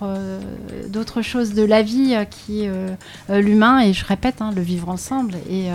[0.89, 2.71] d'autres choses de la vie qui est
[3.29, 3.81] l'humain.
[3.81, 5.35] Et je répète hein, le vivre ensemble.
[5.49, 5.69] Et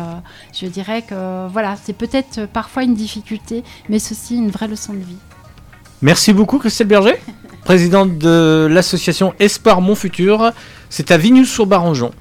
[0.53, 4.99] je dirais que voilà c'est peut-être parfois une difficulté mais ceci une vraie leçon de
[4.99, 5.17] vie.
[6.01, 7.15] Merci beaucoup, Christelle Berger,
[7.71, 10.53] présidente de l'association Espoir Mon Futur.
[10.89, 12.11] C'est à Vignous-sur-Barangeon.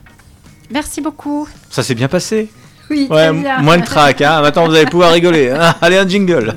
[0.72, 2.48] merci beaucoup Ça s'est bien passé
[2.90, 3.60] oui Ouais, bien.
[3.62, 4.40] moins de trac, hein.
[4.42, 5.50] Maintenant, vous allez pouvoir rigoler.
[5.50, 5.72] hein.
[5.80, 6.54] Allez, un jingle.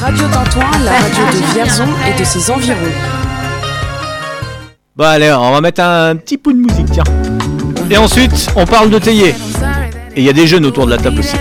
[0.00, 2.76] Radio Tintouin, la radio de Vierzon et de ses environs.
[4.96, 7.04] Bon, allez, on va mettre un petit peu de musique, tiens.
[7.90, 9.34] Et ensuite, on parle de théier.
[10.16, 11.36] Et il y a des jeunes autour de la table aussi.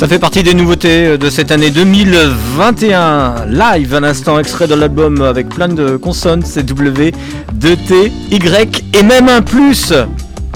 [0.00, 3.44] Ça fait partie des nouveautés de cette année 2021.
[3.50, 7.12] Live, un instant extrait de l'album avec plein de consonnes, c'est W,
[7.60, 9.92] 2T, Y et même un plus.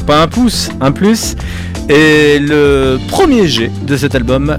[0.07, 1.37] Pas un pouce, un plus.
[1.91, 4.57] Et le premier G de cet album,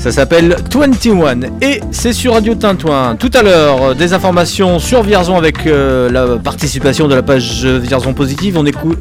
[0.00, 3.16] ça s'appelle 21 et c'est sur Radio Tintouin.
[3.16, 7.66] Tout à l'heure, euh, des informations sur Vierzon avec euh, la participation de la page
[7.66, 8.56] Vierzon Positive.
[8.56, 8.98] On, écoute,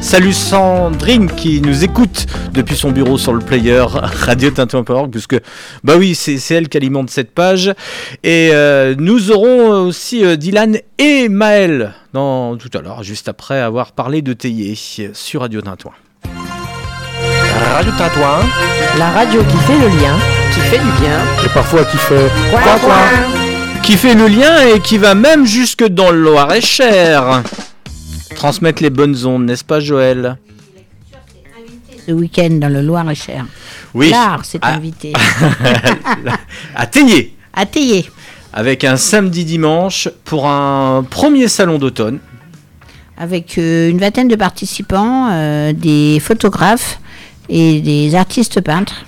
[0.00, 5.36] salue Sandrine qui nous écoute depuis son bureau sur le player radiotintouin.org puisque
[5.84, 7.74] bah oui, c'est elle qui alimente cette page.
[8.22, 13.92] Et euh, nous aurons aussi euh, Dylan et Maël tout à l'heure, juste après avoir
[13.92, 15.92] parlé de Théier sur Radio Tintouin.
[17.60, 18.40] Radio Tintouin,
[18.98, 20.16] la radio qui fait le lien,
[20.52, 21.18] qui fait du bien.
[21.44, 22.96] Et parfois qui fait quoi quoi.
[23.82, 27.42] qui fait le lien et qui va même jusque dans le Loir-et-Cher.
[28.34, 30.36] Transmettre les bonnes ondes, n'est-ce pas Joël?
[32.06, 33.44] Ce week-end dans le Loir-et-Cher.
[33.94, 34.10] Oui.
[34.10, 34.74] L'art s'est Ah.
[34.74, 35.12] invité.
[36.74, 38.10] À Théier, À Théier.
[38.52, 42.18] avec un samedi dimanche pour un premier salon d'automne.
[43.18, 46.98] avec euh, une vingtaine de participants, euh, des photographes
[47.50, 49.04] et des artistes peintres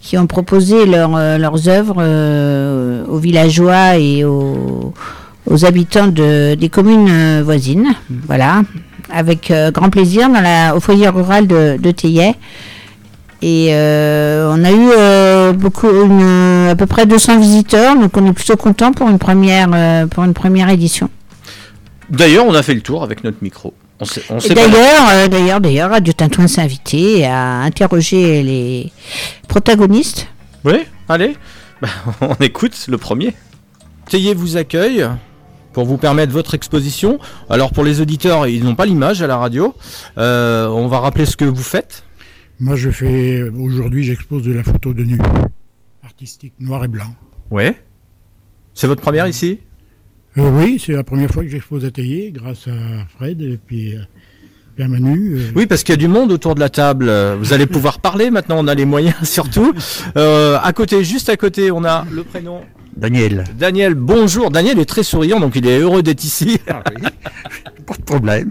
[0.00, 4.92] qui ont proposé leur, euh, leurs œuvres euh, aux villageois et aux,
[5.64, 7.94] habitants de, des communes euh, voisines.
[8.26, 8.62] Voilà,
[9.10, 11.92] avec grand plaisir dans la, au foyer rural de, de.
[13.44, 18.92] Et on a eu beaucoup, à peu près 200 visiteurs, donc on est plutôt content
[18.92, 21.10] pour une première, pour une première édition.
[22.08, 23.74] D'ailleurs, on a fait le tour avec notre micro.
[24.30, 28.92] On D'ailleurs, euh, d'ailleurs, d'ailleurs, Radio Tintouin s'est invité à interroger les
[29.48, 30.26] protagonistes.
[30.64, 31.36] Oui, allez,
[31.80, 31.88] Bah,
[32.20, 33.34] on écoute le premier.
[34.08, 35.06] Théier vous accueille
[35.72, 37.18] pour vous permettre votre exposition.
[37.48, 39.74] Alors pour les auditeurs, ils n'ont pas l'image à la radio.
[40.18, 42.04] Euh, on va rappeler ce que vous faites.
[42.60, 43.42] Moi, je fais.
[43.42, 45.18] Aujourd'hui, j'expose de la photo de nu.
[46.04, 47.14] Artistique, noir et blanc.
[47.50, 47.76] Ouais.
[48.74, 49.58] C'est votre première ici?
[50.38, 53.94] Euh, oui, c'est la première fois que j'expose à Théier, grâce à Fred et puis,
[53.94, 53.98] euh,
[54.74, 55.36] puis à Manu.
[55.36, 55.52] euh.
[55.54, 57.06] Oui, parce qu'il y a du monde autour de la table.
[57.08, 59.72] Euh, Vous allez pouvoir parler maintenant, on a les moyens surtout.
[60.16, 62.60] Euh, à côté, juste à côté, on a le prénom.
[62.96, 63.44] Daniel.
[63.58, 64.50] Daniel, bonjour.
[64.50, 66.58] Daniel est très souriant, donc il est heureux d'être ici.
[66.66, 68.50] Pas de problème.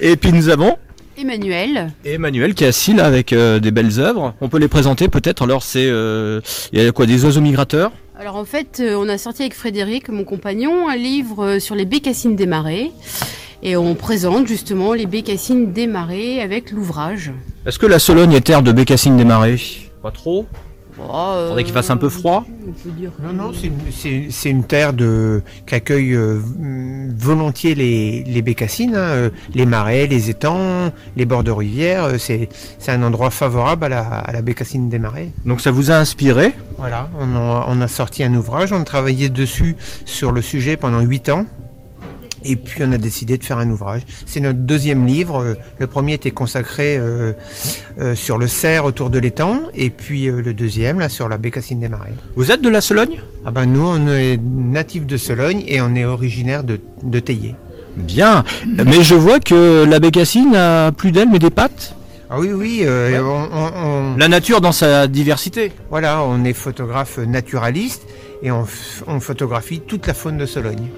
[0.00, 0.76] Et puis nous avons
[1.16, 1.92] Emmanuel.
[2.04, 4.34] Emmanuel qui est assis là avec euh, des belles œuvres.
[4.40, 5.42] On peut les présenter peut-être.
[5.42, 6.40] Alors c'est, euh,
[6.72, 7.92] il y a quoi, des oiseaux migrateurs?
[8.20, 11.74] Alors en fait, euh, on a sorti avec Frédéric, mon compagnon, un livre euh, sur
[11.74, 12.90] les bécassines des marais.
[13.62, 17.32] Et on présente justement les bécassines des marais avec l'ouvrage.
[17.64, 19.56] Est-ce que la Sologne est terre de bécassines des marais?
[20.02, 20.44] Pas trop.
[21.08, 22.44] Oh, Faudrait qu'il fasse un peu froid.
[23.22, 23.52] Non, non,
[24.32, 26.40] c'est une, terre de, qui accueille euh,
[27.16, 32.04] volontiers les, les bécassines, hein, euh, les marais, les étangs, les bords de rivière.
[32.04, 32.48] euh, C'est
[32.78, 35.30] c'est un endroit favorable à la, à la bécassine des marais.
[35.44, 36.52] Donc ça vous a inspiré?
[36.78, 40.76] Voilà, on a, on a sorti un ouvrage, on a travaillé dessus sur le sujet
[40.76, 41.46] pendant huit ans.
[42.44, 44.02] Et puis on a décidé de faire un ouvrage.
[44.26, 45.56] C'est notre deuxième livre.
[45.78, 47.32] Le premier était consacré euh,
[48.00, 51.36] euh, sur le cerf autour de l'étang, et puis euh, le deuxième là sur la
[51.38, 52.12] bécassine des marais.
[52.36, 53.20] Vous êtes de la Sologne?
[53.44, 57.54] Ah ben nous on est natif de Sologne et on est originaire de, de Théier.
[57.96, 58.44] Bien.
[58.66, 61.94] Mais je vois que la bécassine a plus d'ailes mais des pattes.
[62.30, 65.72] Ah oui oui, euh, on, on- on- La nature dans sa diversité.
[65.90, 68.02] voilà, on est photographe naturaliste
[68.42, 68.64] et on
[69.20, 70.88] photographie toute la faune de Sologne.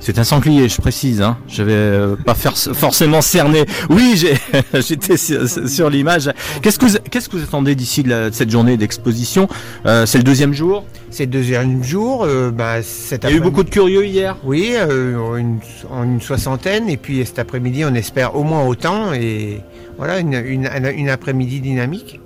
[0.00, 1.20] C'est un sanglier, je précise.
[1.22, 1.36] Hein.
[1.48, 3.64] Je vais euh, pas faire forcément cerner.
[3.90, 4.24] Oui,
[4.74, 6.30] j'étais sur, sur l'image.
[6.62, 9.48] Qu'est-ce que vous, qu'est-ce que vous attendez d'ici de, cette journée d'exposition?
[9.86, 10.84] Euh, C'est le deuxième jour?
[11.10, 12.24] C'est le deuxième jour.
[12.24, 14.36] euh, bah, cet Il y a eu beaucoup de curieux hier?
[14.44, 15.58] Oui, une,
[15.90, 16.88] en une soixantaine.
[16.88, 19.12] Et puis cet après-midi, on espère au moins autant.
[19.12, 19.60] Et
[19.98, 22.20] voilà, une, une, une après-midi dynamique.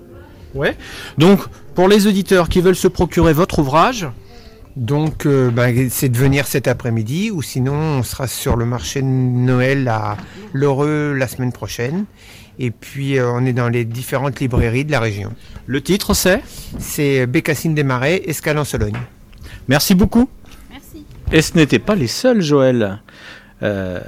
[0.55, 0.77] Ouais.
[1.19, 1.41] Donc,
[1.75, 4.09] pour les auditeurs qui veulent se procurer votre ouvrage,
[4.77, 7.31] Donc, euh, bah, c'est de venir cet après-midi.
[7.31, 10.17] Ou sinon, on sera sur le marché de Noël à
[10.53, 12.05] Lheureux la semaine prochaine.
[12.59, 15.33] Et puis, euh, on est dans les différentes librairies de la région.
[15.67, 16.43] le titre c'est
[16.79, 18.97] C'est Bécassine des Marais, Escale en Sologne.
[19.69, 20.29] Merci beaucoup.
[20.71, 21.05] Merci.
[21.33, 23.01] Et ce n'était pas les seuls, Joël.
[23.63, 24.01] Euh,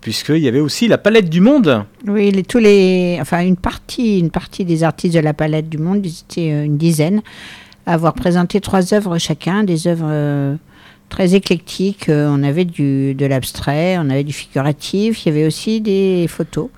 [0.00, 1.84] Puisqu'il y avait aussi la palette du monde.
[2.06, 5.78] Oui, les- tous les, enfin une partie, une partie des artistes de la palette du
[5.78, 7.20] monde, ils étaient euh, une dizaine,
[7.86, 10.56] avoir présenté trois œuvres chacun, des œuvres euh,
[11.08, 12.08] très éclectiques.
[12.08, 16.26] Euh, on avait du, de l'abstrait, on avait du figuratif, il y avait aussi des
[16.28, 16.68] photos.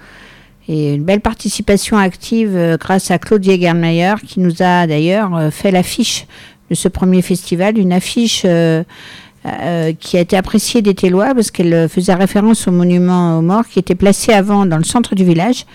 [0.69, 5.71] Et une belle participation active euh, grâce à Claude Jägermeier qui nous a d'ailleurs fait
[5.71, 6.27] l'affiche
[6.71, 12.15] de ce premier festival, une affiche qui a été appréciée des Télois parce qu'elle faisait
[12.15, 15.67] référence au monument aux morts qui était placé avant dans le centre du village,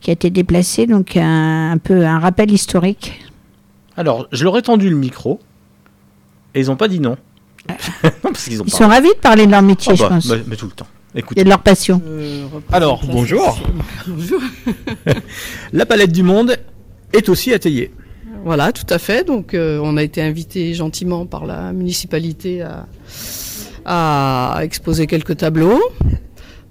[0.00, 3.20] qui a été déplacé, donc un peu un rappel historique.
[3.96, 5.40] Alors, je leur ai tendu le micro
[6.54, 7.16] et ils n'ont pas dit non.
[7.68, 10.08] non, parce qu'ils ont Ils sont ravis de parler de leur métier, Ah je bah,
[10.08, 10.26] pense.
[10.26, 10.86] bah, mais tout le temps.
[11.14, 11.38] Écoute.
[11.38, 12.00] Et de leur passion.
[12.72, 13.58] Alors, bonjour.
[15.72, 16.56] La palette du monde
[17.12, 17.92] est aussi à Théier.
[18.44, 19.24] Voilà, tout à fait.
[19.24, 22.86] Donc, euh, on a été invité gentiment par la municipalité à,
[23.84, 25.80] à exposer quelques tableaux.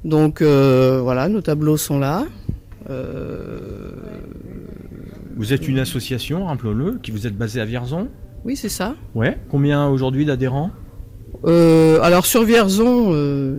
[0.04, 2.26] Donc, euh, voilà, nos tableaux sont là.
[5.42, 8.10] Vous êtes une association, rappelons-le, qui vous êtes basée à Vierzon.
[8.46, 8.94] oui, c'est ça.
[9.16, 9.40] Ouais.
[9.50, 10.70] Combien aujourd'hui d'adhérents
[11.46, 13.56] Euh, alors, sur Vierzon, euh,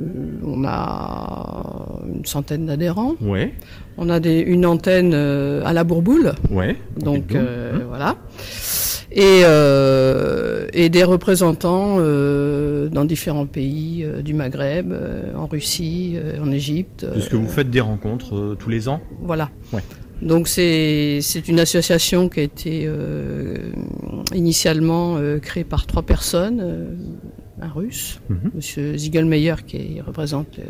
[0.47, 3.15] on a une centaine d'adhérents.
[3.21, 3.53] Ouais.
[3.99, 6.35] On a des, une antenne euh, à la Bourboule.
[6.53, 6.77] Ouais.
[7.01, 8.15] Donc euh, voilà.
[9.11, 9.41] Et,
[10.85, 14.95] et des représentants dans différents pays du Maghreb,
[15.37, 17.05] en Russie, en Égypte.
[17.13, 19.51] Parce que vous faites des rencontres tous les ans Voilà.
[19.73, 19.83] Ouais.
[20.23, 23.73] Donc c'est c'est une association qui a été euh,
[24.35, 26.95] initialement euh, créée par trois personnes, euh,
[27.61, 28.51] un russe, Mhm.
[28.55, 30.63] Monsieur Ziegelmeyer qui représente euh,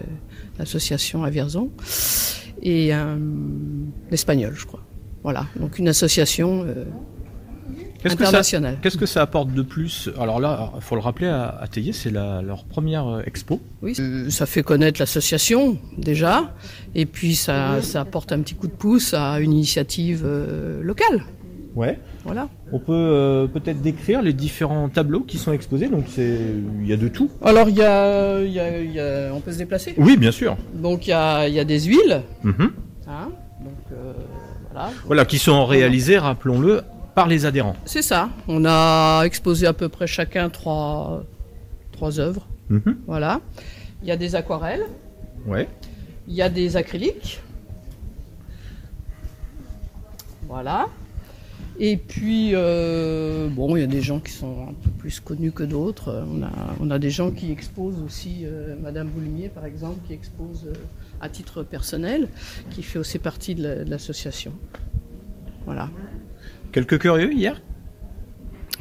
[0.58, 1.70] l'association à Vierzon,
[2.62, 3.18] et un
[4.10, 4.82] espagnol, je crois.
[5.22, 6.66] Voilà, donc une association
[8.02, 8.78] Qu'est-ce que, ça, internationale.
[8.82, 11.92] qu'est-ce que ça apporte de plus Alors là, il faut le rappeler, à, à Théier,
[11.92, 13.60] c'est la- leur première euh, expo.
[13.82, 13.94] Oui,
[14.28, 16.54] ça fait connaître l'association déjà,
[16.94, 21.24] et puis ça, ça apporte un petit coup de pouce à une initiative euh, locale.
[21.74, 21.98] Ouais.
[22.24, 22.48] Voilà.
[22.70, 25.88] On peut euh, peut-être décrire les différents tableaux qui sont exposés.
[25.88, 26.38] Donc c'est,
[26.80, 27.30] il y a de tout.
[27.42, 29.94] Alors il y a, il y a- il y a- on peut se déplacer?
[29.96, 30.56] Oui, bien sûr.
[30.74, 32.22] Donc il y a, il y a des huiles.
[32.44, 32.72] Mhm.
[33.08, 33.28] hein,
[33.64, 34.12] donc euh,
[34.70, 34.90] voilà.
[35.06, 36.82] Voilà, qui sont réalisés, rappelons-le,
[37.14, 37.76] par les adhérents.
[37.84, 38.30] C'est ça.
[38.48, 41.24] On a exposé à peu près chacun trois,
[41.92, 42.46] trois œuvres.
[42.70, 42.98] Mhm.
[43.06, 43.40] Voilà.
[44.02, 44.86] Il y a des aquarelles.
[45.46, 45.68] Ouais.
[46.28, 47.40] Il y a des acryliques.
[50.48, 50.86] Voilà.
[51.78, 55.52] Et puis, euh, bon, il y a des gens qui sont un peu plus connus
[55.52, 56.24] que d'autres.
[56.30, 56.50] On a,
[56.80, 60.74] on a des gens qui exposent aussi, euh, Madame Boulmier par exemple, qui expose euh,
[61.20, 62.28] à titre personnel,
[62.70, 64.52] qui fait aussi partie de la- de l'association.
[65.64, 65.88] Voilà.
[66.72, 67.60] Quelques curieux hier?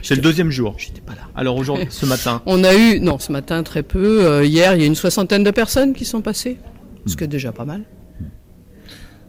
[0.02, 0.76] C'est le deuxième jour.
[0.78, 1.22] J'étais pas là.
[1.36, 2.42] Alors aujourd'hui, ce matin.
[2.48, 4.26] On a eu, non, ce matin très peu.
[4.26, 6.58] Euh, hier, il y a une soixantaine de personnes qui sont passées,
[7.06, 7.84] ce qui est déjà pas mal.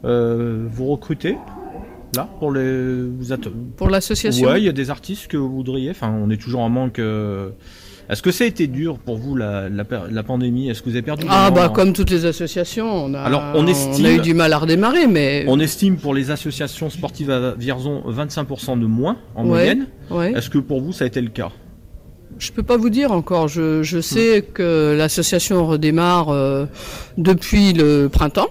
[0.04, 1.36] Euh, vous recrutez
[2.16, 4.48] là pour les vous êtes- Pour l'association?
[4.48, 5.90] Ouais, il y a des artistes que vous voudriez.
[5.90, 6.98] Enfin, on est toujours en manque.
[6.98, 7.50] euh,
[8.10, 10.68] Est-ce que ça a été dur pour vous la, la, pandémie?
[10.68, 13.66] Est-ce que vous avez perdu Ah bah comme toutes les associations, on a, Alors, on
[13.66, 17.52] estime- a eu du mal à redémarrer, mais On estime pour les associations sportives à
[17.54, 19.86] Vierzon 25% de moins en Ouais, moyenne.
[20.10, 20.32] ouais.
[20.32, 21.50] Est-ce que pour vous ça a été le cas?
[22.38, 23.46] Je peux pas vous dire encore.
[23.48, 26.66] Je, je sais que l'association redémarre euh,
[27.18, 28.48] depuis le printemps,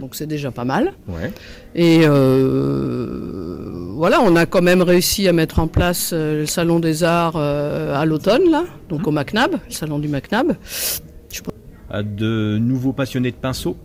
[0.00, 0.92] donc c'est déjà pas mal.
[1.08, 1.30] Ouais.
[1.74, 6.80] Et euh, voilà, on a quand même réussi à mettre en place euh, le salon
[6.80, 10.56] des arts euh, à l'automne là, donc au MacNab, le salon du MacNab.
[11.90, 13.76] À de nouveaux passionnés de pinceau?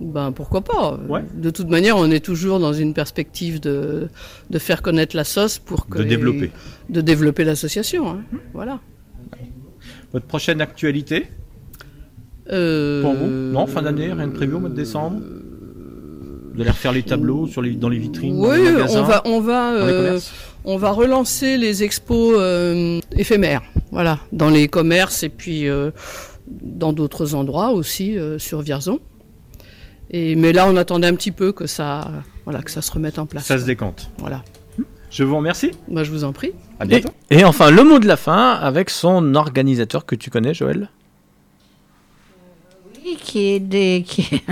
[0.00, 0.98] Ben pourquoi pas.
[1.08, 1.22] Ouais.
[1.34, 4.08] De toute manière, on est toujours dans une perspective de,
[4.50, 6.50] de faire connaître la sauce pour que De développer.
[6.90, 8.10] de développer l'association.
[8.10, 8.22] hein.
[8.52, 8.80] Voilà.
[10.12, 11.28] Votre prochaine actualité?
[12.50, 13.26] Euh, pour vous?
[13.26, 15.20] Non, fin d'année, rien de prévu au mois de décembre?
[16.54, 19.02] Vous allez refaire les tableaux sur les, dans les vitrines dans Oui, les magasins, on
[19.02, 20.18] va, on va, dans les euh,
[20.64, 25.90] on va relancer les expos euh, éphémères, voilà, dans les commerces et puis euh,
[26.46, 29.00] dans d'autres endroits aussi euh, sur Vierzon.
[30.10, 32.08] Et mais là, on attendait un petit peu que ça,
[32.44, 33.44] voilà, que ça se remette en place.
[33.44, 34.10] Ça se décante.
[34.18, 34.44] Voilà.
[35.10, 35.72] Je vous remercie.
[35.88, 36.52] Moi, je vous en prie.
[36.78, 37.10] À bientôt.
[37.30, 40.88] Et, et enfin, le mot de la fin avec son organisateur que tu connais, Joël?
[43.22, 44.04] Qui est des.
[44.06, 44.26] Qui...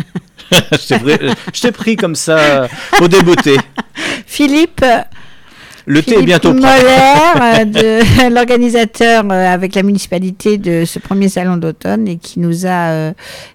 [0.50, 2.68] je t'ai pris, comme ça
[3.00, 3.57] au débeauté.
[4.26, 4.84] Philippe.
[5.84, 6.53] Le thé est bientôt.
[6.53, 6.66] Moller,
[7.40, 7.64] euh,
[8.28, 12.90] de l'organisateur euh, avec la municipalité de ce premier salon d'automne et qui nous a
[12.90, 13.12] euh,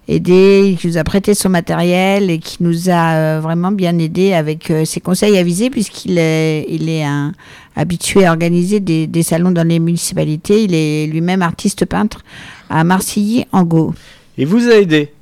[0.08, 4.70] aidé, qui nous a prêté son matériel et qui nous a vraiment bien aidé avec
[4.84, 7.32] ses conseils avisés puisqu'il est, il est un
[7.76, 10.64] habitué à organiser des, des salons dans les municipalités.
[10.64, 12.22] Il est lui-même artiste peintre
[12.68, 13.94] à Marcilly-en-Gau.
[14.40, 15.12] Il vous a aidé.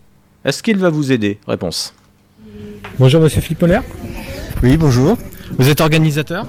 [0.44, 1.38] Est-ce qu'il va vous aider?
[1.48, 1.94] Réponse.
[2.98, 3.80] Bonjour Monsieur Philippe Moller.
[4.62, 5.16] Oui, bonjour.
[5.58, 6.46] Vous êtes organisateur?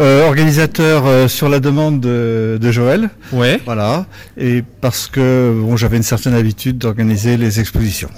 [0.00, 3.10] Euh, Organisateur euh, sur la demande de, de Joël.
[3.32, 3.60] Ouais.
[3.64, 4.06] Voilà.
[4.36, 8.10] Et parce que bon, j'avais une certaine habitude d'organiser les expositions.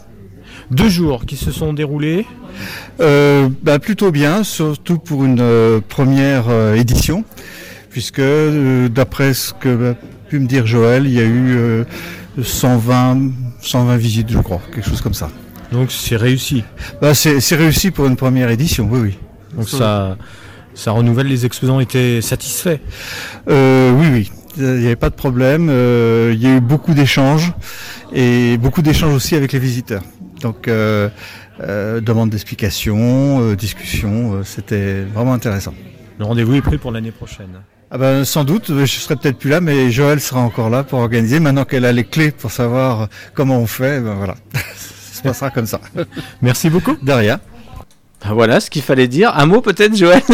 [0.71, 2.25] Deux jours qui se sont déroulés
[3.01, 7.25] Euh, bah, Plutôt bien, surtout pour une euh, première euh, édition,
[7.91, 9.95] puisque euh, d'après ce que m'a
[10.31, 11.85] pu me dire Joël, il y a eu euh,
[12.43, 13.31] 120,
[13.61, 15.31] 120 visites, je crois, quelque chose comme ça.
[15.73, 16.65] Donc c'est réussi.
[17.01, 19.19] Bah, c'est c'est réussi pour une première édition, oui, oui.
[19.57, 20.17] Donc ça,
[20.75, 22.79] Ça renouvelle, les exposants étaient satisfaits.
[23.49, 25.69] Euh, oui, oui, il n'y avait pas de problème.
[25.71, 27.53] Euh, il y a eu beaucoup d'échanges
[28.13, 30.03] et beaucoup d'échanges aussi avec les visiteurs.
[30.43, 31.09] Donc, euh,
[31.63, 35.73] euh, demande d'explications, euh, discussions, euh, c'était vraiment intéressant.
[36.19, 37.63] Le rendez-vous est pris pour l'année prochaine.
[37.91, 40.99] Ah ben, sans doute, je serai peut-être plus là, mais Joël sera encore là pour
[40.99, 41.39] organiser.
[41.39, 45.51] Maintenant qu'elle a les clés pour savoir comment on fait, ben voilà, ça se passera
[45.51, 45.81] comme ça.
[46.43, 46.97] Merci beaucoup.
[47.01, 47.39] De rien.
[48.29, 49.33] Voilà ce qu'il fallait dire.
[49.37, 50.23] Un mot peut-être, Joël?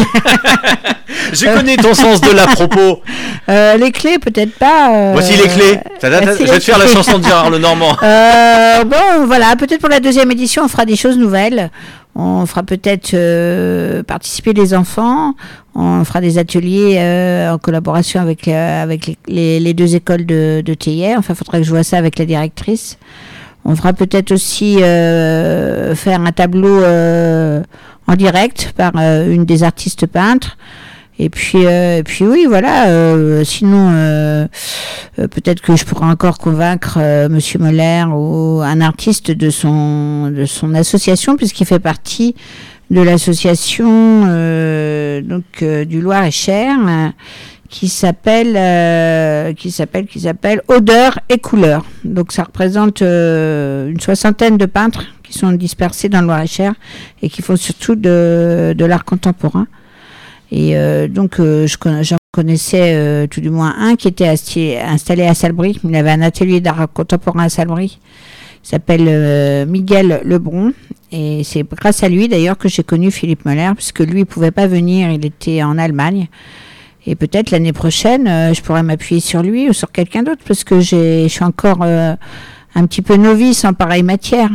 [1.33, 3.01] Je connais ton sens de l'à propos.
[3.49, 4.93] Euh, les clés, peut-être pas.
[4.95, 5.77] euh, Voici les clés.
[5.99, 7.97] Ta- ta- ta- voici Je vais les te faire la chanson de Gérard Lenormand.
[8.03, 11.69] Euh, bon, voilà, peut-être pour la deuxième édition, on fera des choses nouvelles.
[12.15, 15.33] On fera peut-être euh, participer les enfants.
[15.75, 20.73] On fera des ateliers euh, en collaboration avec, euh, avec les, deux écoles de, de
[20.73, 21.19] Théière.
[21.19, 22.97] Enfin, il faudrait que je vois ça avec la directrice.
[23.65, 27.61] On fera peut-être aussi euh, faire un tableau euh,
[28.07, 30.57] en direct par euh, une des artistes peintres.
[31.19, 31.63] Et puis,
[32.05, 32.87] puis oui, voilà.
[33.45, 34.47] sinon,
[35.15, 36.97] peut-être que je pourrais encore convaincre
[37.29, 42.33] Monsieur Moller ou un artiste de son de son association, puisqu'il fait partie
[42.89, 44.21] de l'association
[45.21, 46.79] donc du Loir-et-Cher,
[47.73, 51.83] qui s'appelle euh, qui s'appelle qui s'appelle Odeur et couleur.
[52.03, 56.73] Donc ça représente euh, une soixantaine de peintres qui sont dispersés dans le Loir-et-Cher
[57.23, 59.65] et qui font surtout de, de l'art contemporain.
[60.51, 64.27] Et euh, donc, euh, je conna- j'en connaissais euh, tout du moins un qui était
[64.27, 65.79] installé à Salbris.
[65.83, 67.97] Il avait un atelier d'art contemporain à Salbris.
[68.63, 70.73] Il s'appelle euh, Miguel Lebron.
[71.11, 74.51] Et c'est grâce à lui d'ailleurs que j'ai connu Philippe Moller, puisque lui ne pouvait
[74.51, 76.27] pas venir, il était en Allemagne.
[77.05, 80.63] Et peut-être l'année prochaine, euh, je pourrais m'appuyer sur lui ou sur quelqu'un d'autre, parce
[80.63, 82.15] que j'ai- je suis encore euh,
[82.75, 84.49] un petit peu novice en pareille matière.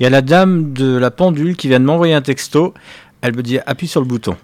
[0.00, 2.74] Il y a la dame de la pendule qui vient de m'envoyer un texto.
[3.22, 4.34] Elle me dit appuie sur le bouton.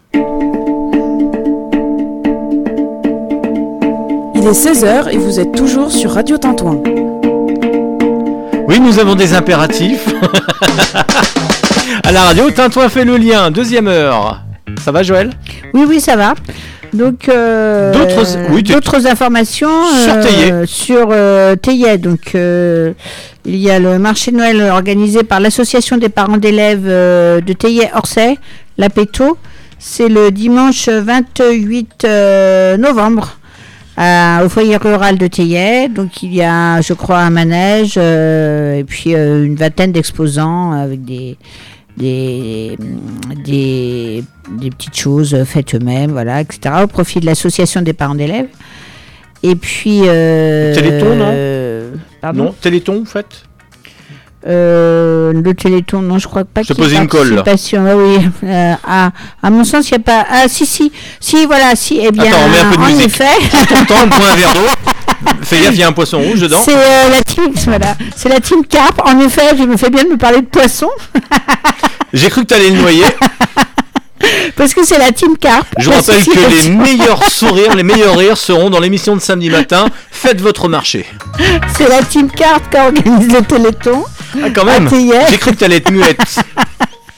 [4.35, 6.81] Il est 16h et vous êtes toujours sur Radio Tintouin.
[8.69, 10.07] Oui, nous avons des impératifs.
[12.05, 13.51] à la radio, Tintouin fait le lien.
[13.51, 14.41] Deuxième heure.
[14.81, 15.31] Ça va, Joël?
[15.75, 16.35] Oui, oui, ça va.
[16.93, 19.69] Donc, euh, D'autres- oui, d'autres informations
[20.05, 21.99] Sur euh, sur euh, Théier.
[21.99, 22.93] Donc, euh,
[23.45, 27.53] il y a le marché de Noël organisé par l'association des parents d'élèves euh, de
[27.53, 28.37] Théier-Orsay,
[28.79, 29.39] l'APETO.
[29.79, 33.39] C'est le dimanche 28 euh, novembre
[33.97, 35.89] à- au foyer rural de Théier.
[35.89, 40.73] Donc, il y a, je crois, un manège euh, et puis euh, une vingtaine d'exposants
[40.73, 41.37] avec des
[42.01, 42.77] des,
[43.45, 44.25] des,
[44.59, 48.49] des petites choses faites eux-mêmes, voilà, etc., au profit de l'association des parents d'élèves.
[49.43, 50.03] Et puis.
[50.07, 51.31] Euh, Téléthon, non?
[51.33, 52.45] euh, Pardon?
[52.45, 53.45] Non, Téléthon, vous faites?
[54.47, 57.85] Euh, Le Téléthon, non, je crois pas qu'il y ait une colle, participation.
[57.87, 59.11] Ah oui, euh, à,
[59.43, 60.27] à mon sens, il n'y a pas.
[60.31, 62.25] Ah, si, si, si, voilà, si, eh bien.
[62.25, 63.07] Attends, on met un peu de en musique.
[63.07, 63.25] effet.
[63.89, 63.99] Bois
[64.33, 64.61] un verre d'eau.
[65.43, 66.61] Fais gaffe, il y a un poisson rouge dedans.
[66.65, 69.03] C'est euh, la team, voilà, c'est la team carpe.
[69.05, 70.89] En effet, je me fais bien de me parler de poisson
[72.15, 73.05] J'ai cru que tu allais le noyer.
[74.57, 75.67] Parce que c'est la team carpe.
[75.79, 79.51] Je vous rappelle que les meilleurs sourires, les meilleurs rires seront dans l'émission de samedi
[79.51, 79.87] matin.
[80.11, 81.07] Faites votre marché.
[81.77, 84.05] C'est la team carte qui organise le Téléthon.
[84.43, 84.89] Ah, quand même.
[85.31, 86.19] J'ai cru que tu allais être muette.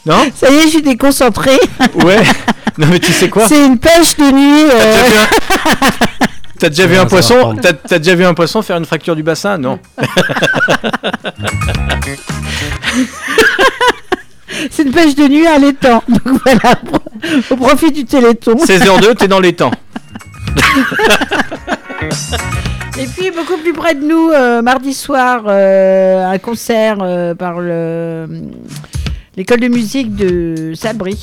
[0.07, 1.59] Non Ça y est, je suis déconcentrée.
[2.05, 2.23] Ouais.
[2.79, 4.65] Non, mais tu sais quoi C'est une pêche de nuit.
[4.73, 5.25] euh,
[6.59, 9.23] T'as déjà vu un poisson T'as t'as déjà vu un poisson faire une fracture du
[9.23, 9.79] bassin Non.
[14.71, 16.03] C'est une pêche de nuit à l'étang.
[16.09, 16.75] Donc voilà,
[17.51, 18.55] au profit du Téléthon.
[18.57, 19.71] 16h02, t'es dans temps.
[22.99, 27.59] Et puis beaucoup plus près de nous, euh, mardi soir, euh, un concert euh, par
[27.59, 28.27] le-
[29.37, 31.19] l'école de musique de Sabri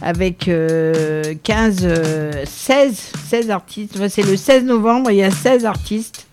[0.00, 3.94] avec euh, 15, euh, 16, 16 artistes.
[3.96, 6.26] Enfin, c'est le 16 novembre, il y a 16 artistes.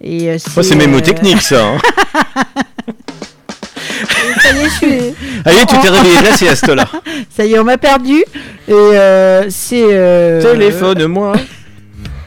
[0.00, 1.64] Et Oh, c'est mémo euh, technique, ça.
[1.74, 1.78] hein.
[4.42, 5.14] Ça y est, je suis.
[5.44, 6.86] Allez, tu t'es réveillé de la sieste, là.
[7.36, 8.24] Ça y est, on m'a perdu.
[8.68, 9.84] Et euh, c'est.
[9.90, 11.32] euh, Téléphone-moi.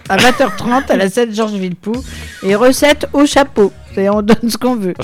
[0.07, 2.03] À 20h30 à la scène Georges Villepoux.
[2.43, 3.71] Et recette au chapeau.
[3.97, 4.93] Et on donne ce qu'on veut.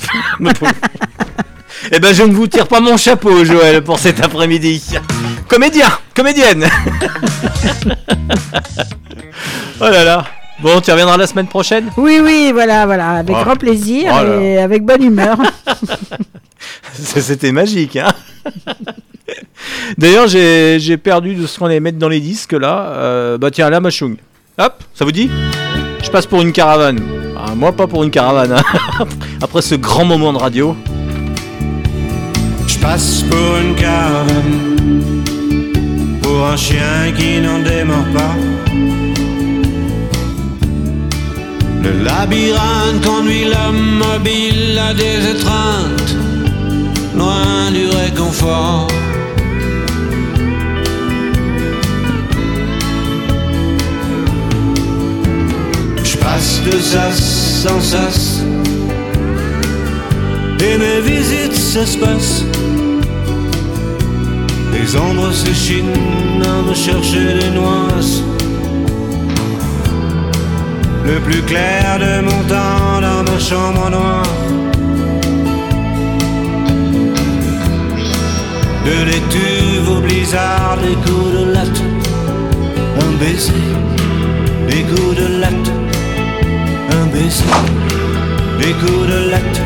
[1.90, 4.80] Eh ben, je ne vous tire pas mon chapeau, Joël, pour cet après-midi.
[5.48, 6.64] Comédien, comédienne.
[9.80, 10.24] oh là là.
[10.62, 13.10] Bon, tu reviendras la semaine prochaine Oui, oui, voilà, voilà.
[13.16, 13.44] Avec Oh.
[13.44, 15.36] grand plaisir Oh là et avec bonne humeur.
[16.94, 18.12] C'était magique, hein
[19.98, 22.86] D'ailleurs, j'ai j'ai perdu de ce qu'on allait mettre dans les disques, là.
[22.96, 24.16] Euh, bah tiens, la Machung.
[24.58, 25.30] Hop, ça vous dit?
[26.02, 27.00] Je passe pour une caravane.
[27.36, 28.52] Ah, moi, pas pour une caravane.
[28.52, 28.62] hein.
[29.42, 30.76] Après ce grand moment de radio.
[32.68, 35.22] Je passe pour une caravane,
[36.22, 38.34] pour un chien qui n'en démord pas.
[41.82, 46.14] Le labyrinthe conduit l'homme mobile à des étreintes,
[47.16, 48.86] loin du réconfort.
[56.04, 58.42] Je passe de sas en sas,
[60.60, 62.44] et mes visites s'espacent.
[64.72, 68.22] Les ombres s'échinent à me chercher des noises.
[71.04, 74.22] Le plus clair de mon temps dans ma chambre noire.
[78.86, 81.82] De l'étuve au blizzard, des coups de latte.
[83.00, 83.52] Un baiser,
[84.68, 85.72] des coups de latte.
[86.90, 87.44] Un baiser,
[88.60, 89.60] des coups de latte.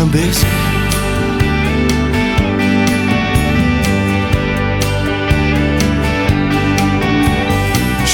[0.00, 0.63] Un baiser.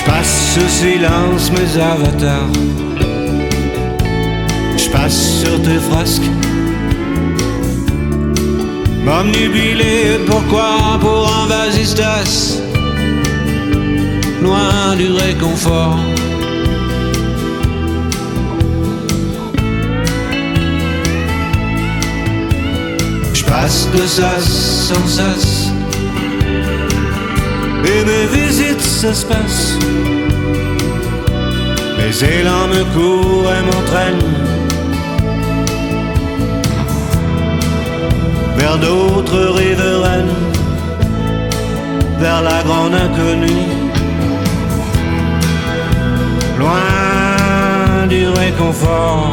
[0.00, 2.48] Je passe sous silence mes avatars.
[4.76, 6.30] Je passe sur tes frasques.
[9.04, 10.98] M'omnubilé, pourquoi?
[11.00, 12.62] Pour un vasistas
[14.42, 15.98] Loin du réconfort.
[23.34, 25.69] Je passe de sas en sas.
[27.84, 29.78] Et mes visites s'espacent.
[31.98, 34.50] Mes élans me courent et m'entraînent
[38.60, 40.34] vers d'autres riveraines,
[42.18, 43.68] vers la grande inconnue,
[46.58, 49.30] loin du réconfort.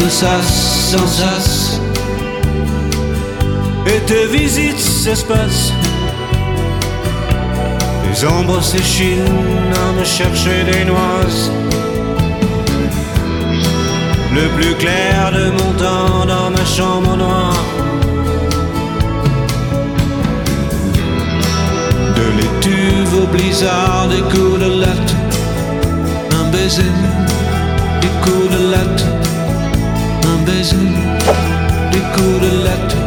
[0.00, 1.80] De sas en sas.
[3.86, 5.72] Et tes visites s'espacent.
[8.04, 11.50] Les ombres s'échinent à me chercher des noises.
[14.34, 17.64] Le plus clair de mon temps dans ma chambre noire.
[22.16, 25.14] De l'étuve au blizzard des coups de latte.
[26.38, 26.92] Un baiser
[28.02, 29.04] des coups de latte,
[30.48, 30.76] baiser,
[31.92, 32.97] des coups de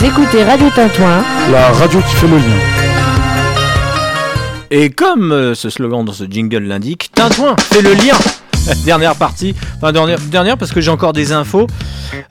[0.00, 1.22] Vous écoutez Radio Tintouin.
[1.52, 2.56] La radio qui fait le lien.
[4.70, 8.14] Et comme euh, ce slogan dans ce jingle l'indique, Tintouin fait le lien.
[8.86, 11.66] dernière partie, enfin dernière, dernière parce que j'ai encore des infos,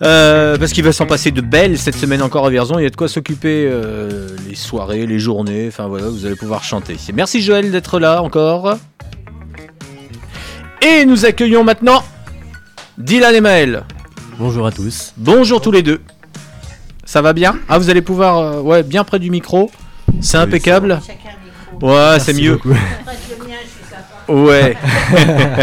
[0.01, 2.79] Euh, parce qu'il va s'en passer de belles cette semaine encore à Vierzon.
[2.79, 5.67] Il y a de quoi s'occuper euh, les soirées, les journées.
[5.67, 6.97] Enfin voilà, vous allez pouvoir chanter.
[7.13, 8.77] Merci Joël d'être là encore.
[10.81, 12.03] Et nous accueillons maintenant
[12.97, 13.83] Dylan et Maël.
[14.39, 15.13] Bonjour à tous.
[15.17, 16.01] Bonjour tous les deux.
[17.09, 19.71] Ça va bien Ah, vous allez pouvoir, euh, ouais, bien près du micro.
[20.21, 20.99] C'est impeccable.
[21.81, 22.51] Ouais, c'est Merci mieux.
[22.53, 22.73] beaucoup.
[24.27, 24.77] Ouais.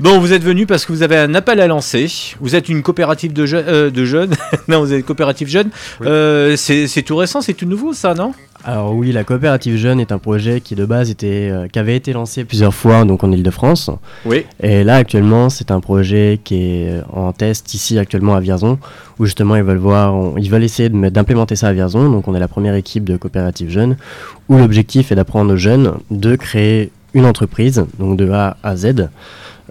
[0.00, 2.10] bon, vous êtes venu parce que vous avez un appel à lancer.
[2.40, 4.34] Vous êtes une coopérative de, je- euh, de jeunes.
[4.68, 5.70] non, vous êtes une coopérative jeune.
[6.02, 8.32] Euh, c'est c'est tout récent, c'est tout nouveau, ça, non?
[8.62, 11.96] Alors oui, la coopérative jeune est un projet qui de base était, euh, qui avait
[11.96, 13.90] été lancé plusieurs fois donc en Ile-de-France.
[14.26, 14.44] Oui.
[14.62, 18.78] Et là actuellement, c'est un projet qui est euh, en test ici actuellement à Vierzon,
[19.18, 22.10] où justement ils veulent voir, on- ils veulent essayer d'implémenter ça à Vierzon.
[22.10, 23.96] Donc on est la première équipe de coopérative jeune,
[24.50, 29.08] où l'objectif est d'apprendre aux jeunes de créer une entreprise, donc de A à Z.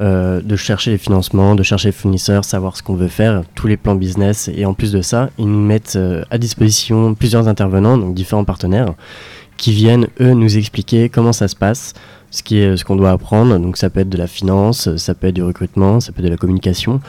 [0.02, 3.68] euh, de chercher les financements, de chercher les fournisseurs, savoir ce qu'on veut faire, tous
[3.68, 4.50] les plans business.
[4.56, 8.45] Et en plus de ça, ils nous mettent euh, à disposition plusieurs intervenants, donc différents
[8.45, 8.93] partenaires,
[9.58, 11.93] qui viennent, eux, nous expliquer comment ça se passe,
[12.32, 13.58] ce qui est ce qu'on doit apprendre.
[13.60, 16.26] Donc ça peut être de la finance, ça peut être du recrutement, ça peut être
[16.28, 17.02] de la communication.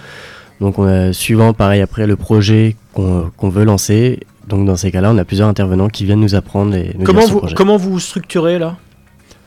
[0.60, 5.12] Donc on a, suivant, pareil, après le projet qu'on veut lancer, Donc dans ces cas-là,
[5.12, 7.54] on a plusieurs intervenants qui viennent nous apprendre et nous Comment dire vous, projet.
[7.54, 8.76] comment vous vous structurez là?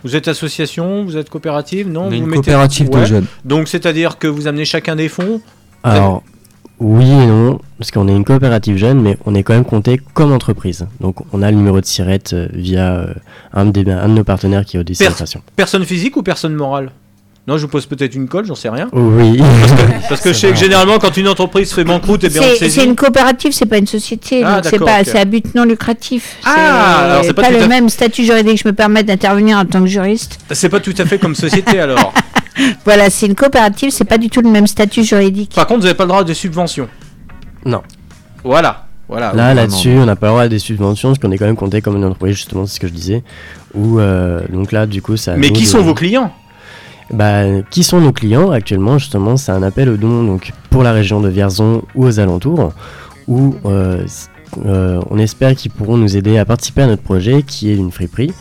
[0.04, 3.26] Vous êtes association, vous êtes coopérative, non On vous une mettez- coopérative de jeunes.
[3.46, 5.42] Donc c'est-à-dire que vous amenez chacun des fonds
[5.84, 6.24] Alors,
[6.80, 10.00] oui et non, parce qu'on est une coopérative jeune, mais on est quand même compté
[10.14, 10.88] comme entreprise.
[11.00, 13.14] Donc on a le numéro de SIRET euh, via euh,
[13.54, 15.42] un, de nos partenaires qui est Odyssey Per- Inflation.
[15.56, 16.92] Personne physique ou personne morale?
[17.46, 18.88] Non, je vous pose peut-être une colle, j'en sais rien.
[18.94, 19.38] Oui.
[19.38, 22.30] Parce que, parce que je C'est sais que généralement, quand une entreprise fait banqueroute, eh
[22.30, 24.44] bien, C'est une coopérative, c'est pas une société.
[24.46, 25.08] Ah, donc c'est d'accord, pas, ok.
[25.12, 26.38] c'est à but non lucratif.
[26.46, 28.62] Ah, c'est alors c'est pas pas, tout le à- même statut juridique.
[28.64, 30.40] Je me permets d'intervenir en tant que juriste.
[30.52, 32.14] C'est pas tout à fait comme société alors.
[32.86, 35.54] Voilà, c'est une coopérative, c'est pas du tout le même statut juridique.
[35.54, 36.88] Par contre, vous n'avez pas le droit à des subventions.
[37.66, 37.82] Non.
[38.44, 38.86] Voilà.
[39.10, 39.34] Voilà.
[39.34, 41.46] Là, Oui, là-dessus, on n'a pas le droit à des subventions, parce qu'on est quand
[41.46, 43.22] même compté comme une entreprise, justement, c'est ce que je disais.
[43.74, 45.36] Ou euh, donc là, du coup, ça.
[45.36, 46.32] Mais qui sont vos clients?
[47.12, 50.92] Bah, qui sont nos clients actuellement Justement, c'est un appel aux dons donc, pour la
[50.92, 52.74] région de Vierzon ou aux alentours,
[53.28, 54.06] où euh,
[54.66, 57.92] euh, on espère qu'ils pourront nous aider à participer à notre projet qui est une
[57.92, 58.32] friperie,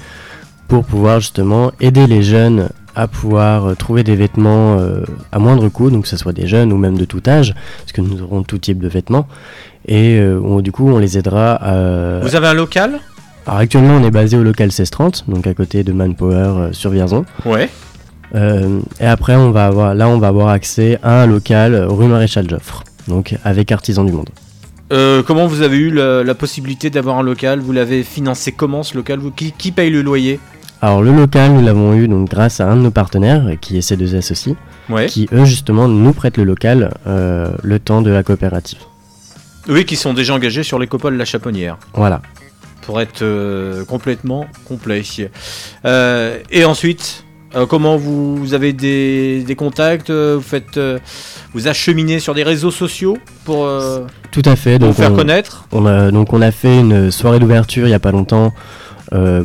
[0.68, 5.02] pour pouvoir justement aider les jeunes à pouvoir euh, trouver des vêtements euh,
[5.32, 7.92] à moindre coût, donc que ce soit des jeunes ou même de tout âge, parce
[7.92, 9.26] que nous aurons tout type de vêtements,
[9.86, 12.20] et euh, on- du coup on les aidera à...
[12.20, 12.98] Vous avez un local?
[13.46, 16.90] Alors actuellement on est basé au local 1630, donc à côté de Manpower euh, sur
[16.90, 17.24] Vierzon.
[17.46, 17.70] Ouais.
[18.34, 21.86] Euh, et après, on va avoir, là, on va avoir accès à un local euh,
[21.88, 24.30] rue Maréchal Joffre, donc avec Artisans du Monde.
[24.92, 27.60] Euh, comment vous avez eu la, la possibilité d'avoir un local?
[27.60, 29.18] Vous l'avez financé comment ce local?
[29.18, 30.38] Vous- qui, qui paye le loyer?
[30.80, 33.80] Alors, le local, nous l'avons eu donc grâce à un de nos partenaires, qui est
[33.80, 34.56] C2S aussi,
[34.88, 35.06] Ouais.
[35.06, 38.80] qui eux, justement, nous prêtent le local euh, le temps de la coopérative.
[39.68, 40.78] Oui, qui sont déjà engagés sur
[41.10, 41.78] de la Chaponnière.
[41.94, 42.20] Voilà.
[42.82, 45.02] Pour être euh, complètement complet.
[46.50, 47.24] Et ensuite,
[47.54, 50.98] euh, comment vous, vous avez des, des contacts euh, Vous faites, euh,
[51.54, 53.68] vous acheminez sur des réseaux sociaux pour,
[54.30, 54.78] Tout à fait.
[54.78, 57.90] pour Donc faire on- connaître On a, donc, on a fait une soirée d'ouverture il
[57.90, 58.52] n'y a pas longtemps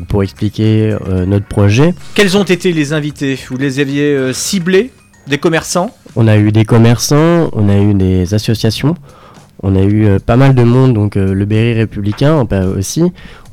[0.07, 0.95] pour expliquer
[1.27, 1.93] notre projet.
[2.15, 3.37] Quels ont été les invités?
[3.49, 4.91] Vous les aviez ciblés?
[5.27, 5.91] Des commerçants?
[6.15, 8.95] On a eu des commerçants, on a eu des associations,
[9.61, 12.47] on a eu euh, pas mal de monde, donc euh, le Berry républicain
[12.77, 13.03] aussi.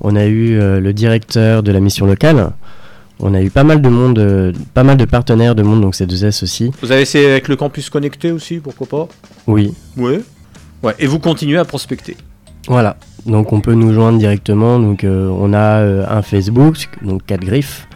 [0.03, 2.53] On a eu euh, le directeur de la mission locale.
[3.21, 5.95] On a eu pas mal de monde, euh, pas mal de partenaires de monde, donc
[5.95, 6.71] c'est 2S aussi.
[6.83, 9.09] Vous avez essayé avec le campus connecté aussi, pourquoi pas?
[9.47, 10.21] Oui, Ouais.
[10.83, 10.95] Ouais.
[10.99, 12.17] Et vous continuez à prospecter.
[12.69, 12.97] voilà.
[13.25, 14.79] Donc on peut nous joindre directement.
[14.79, 17.89] Donc euh, on a euh, un Facebook, donc 4 griffes,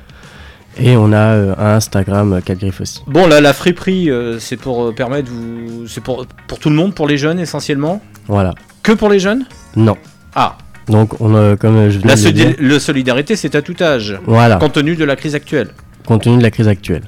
[0.78, 3.00] et on a un Instagram 4 griffes aussi.
[3.06, 4.08] Bon, là, la friperie,
[4.38, 5.86] c'est pour permettre, vous...
[5.86, 8.00] c'est pour, pour tout le monde, pour les jeunes essentiellement?
[8.26, 8.54] Voilà.
[8.82, 9.44] Que pour les jeunes?
[9.76, 9.96] Non.
[10.34, 10.56] Ah.
[10.88, 14.18] Donc on comme je viens La de le dire, le solidarité, c'est à tout âge.
[14.26, 14.56] Voilà.
[14.56, 15.68] Compte tenu de la crise actuelle.
[16.06, 17.02] compte tenu de la crise actuelle.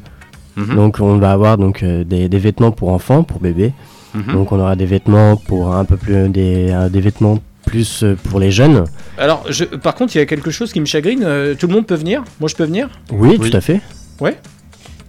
[0.57, 0.75] Mhm.
[0.77, 3.73] Donc on va avoir donc euh, des, des vêtements pour enfants, pour bébés.
[4.15, 4.33] Mhm.
[4.35, 8.17] Donc on aura des vêtements pour un peu plus des, euh, des vêtements plus euh,
[8.31, 8.85] pour les jeunes.
[9.17, 11.23] Alors, je- par contre, il y a quelque chose qui me chagrine.
[11.23, 12.25] euh, tout le monde peut venir?
[12.41, 12.89] Moi, je peux venir?
[13.13, 13.81] Oui, tout à fait.
[14.21, 14.37] Ouais.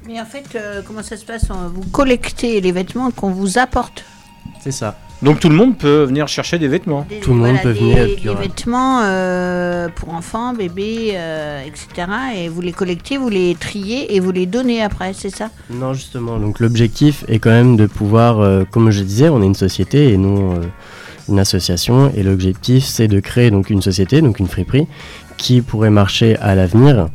[0.07, 1.45] Mais en fait, euh, comment ça se passe?
[1.49, 4.03] On- Vous collectez les vêtements qu'on vous apporte.
[4.63, 4.97] C'est ça.
[5.21, 7.05] Donc tout le monde peut venir chercher des vêtements.
[7.07, 7.95] Des- Tout le monde voilà, peut des, venir,
[8.35, 12.07] des vêtements euh, pour enfants, bébés, euh, etc.
[12.37, 15.49] Et vous les collectez, vous les triez et vous les donnez après, c'est ça?
[15.69, 16.37] Non, justement.
[16.39, 20.11] Donc l'objectif est quand même de pouvoir, euh, comme je disais, on est une société
[20.11, 20.61] et non euh,
[21.29, 22.11] une association.
[22.15, 24.87] Et l'objectif, c'est de créer donc une société, donc une friperie,
[25.37, 27.09] qui pourrait marcher à l'avenir.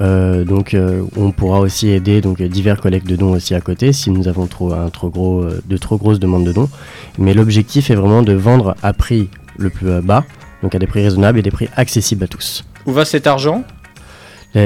[0.00, 3.92] Euh, donc euh, on pourra aussi aider donc divers collectes de dons aussi à côté
[3.92, 6.68] si nous avons trop un trop gros euh, de trop grosses demandes de dons.
[7.18, 10.24] Mais l'objectif est vraiment de vendre à prix le plus bas
[10.62, 12.64] donc à des prix raisonnables et des prix accessibles à tous.
[12.86, 13.62] Où va cet argent?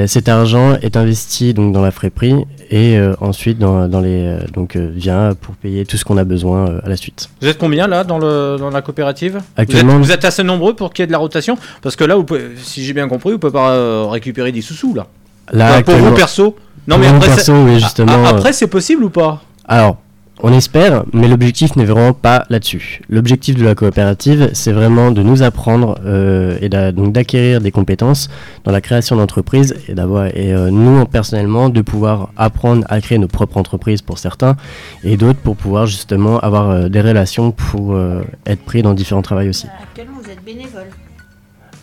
[0.06, 4.40] Cet argent est investi donc dans la friperie et euh, ensuite dans, dans les euh,
[4.52, 7.30] donc euh, vient pour payer tout ce qu'on a besoin à la suite.
[7.40, 9.40] Vous êtes combien là dans, le, dans la coopérative?
[9.56, 11.56] Actuellement- vous êtes, vous êtes assez nombreux pour qu'il y ait de la rotation?
[11.80, 14.92] Parce que là, vous pouvez- si j'ai bien compris, vous pouvez pas récupérer des sous-sous
[14.92, 15.06] là.
[15.52, 18.52] Là, Enfin, pour vous perso Non Pour mais après, perso, c'est- oui, justement, euh, après
[18.52, 19.42] c'est possible ou pas?
[19.66, 19.96] Alors,
[20.40, 23.00] on espère, mais l'objectif n'est vraiment pas là-dessus.
[23.10, 28.30] L'objectif de la coopérative, c'est vraiment de nous apprendre euh, et donc d'acquérir des compétences
[28.62, 33.18] dans la création d'entreprises et d'avoir et euh, nous personnellement de pouvoir apprendre à créer
[33.18, 34.54] nos propres entreprises pour certains
[35.02, 39.22] et d'autres pour pouvoir justement avoir euh, des relations pour euh, être pris dans différents
[39.22, 39.66] travails aussi.
[39.82, 40.86] Actuellement, vous êtes bénévole?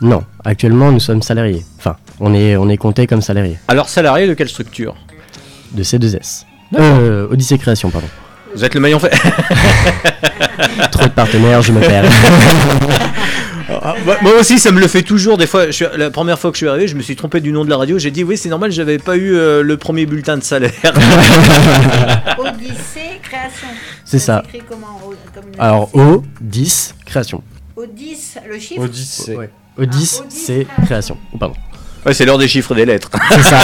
[0.01, 1.63] Non, actuellement nous sommes salariés.
[1.77, 4.95] Enfin, on est on est compté comme salariés Alors salarié de quelle structure?
[5.71, 6.43] De C2S.
[6.71, 6.97] D'accord.
[7.01, 8.07] Euh, Odyssey Création, pardon.
[8.53, 9.09] Vous êtes le maillon fait.
[10.91, 12.05] Trop de partenaires, je me perds.
[13.69, 15.37] Ah, moi- Moi aussi, ça me le fait toujours.
[15.37, 17.41] Des fois, je suis- la première fois que je suis arrivé, je me suis trompé
[17.41, 17.97] du nom de la radio.
[17.99, 20.71] J'ai dit oui, c'est normal, j'avais pas eu euh, le premier bulletin de salaire.
[22.37, 23.67] Odyssée, création.
[24.05, 24.43] C'est ça.
[24.69, 24.79] comme
[25.59, 27.43] Alors O 10 création.
[27.75, 28.81] Au 10, le chiffre?
[28.81, 29.31] Au 10,
[29.83, 31.17] 10, c'est création.
[31.33, 31.55] Oh, pardon.
[32.05, 33.09] Ouais, c'est l'heure des chiffres et des lettres.
[33.31, 33.57] C'est ça.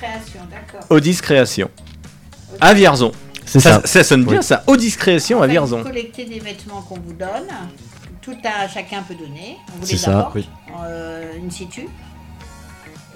[0.00, 0.86] création, d'accord.
[0.90, 1.70] Odis Création.
[2.60, 3.12] À Vierzon.
[3.44, 3.82] C'est ça.
[3.84, 4.44] Ça sonne bien Oui.
[4.44, 4.62] ça.
[4.66, 5.78] Odis Création à En fait, Vierzon.
[5.78, 7.48] Vous collectez des vêtements qu'on vous donne.
[8.22, 9.56] Tout à chacun peut donner.
[9.68, 10.48] On vous C'est les ça, apporte oui.
[10.84, 11.88] euh, in situ.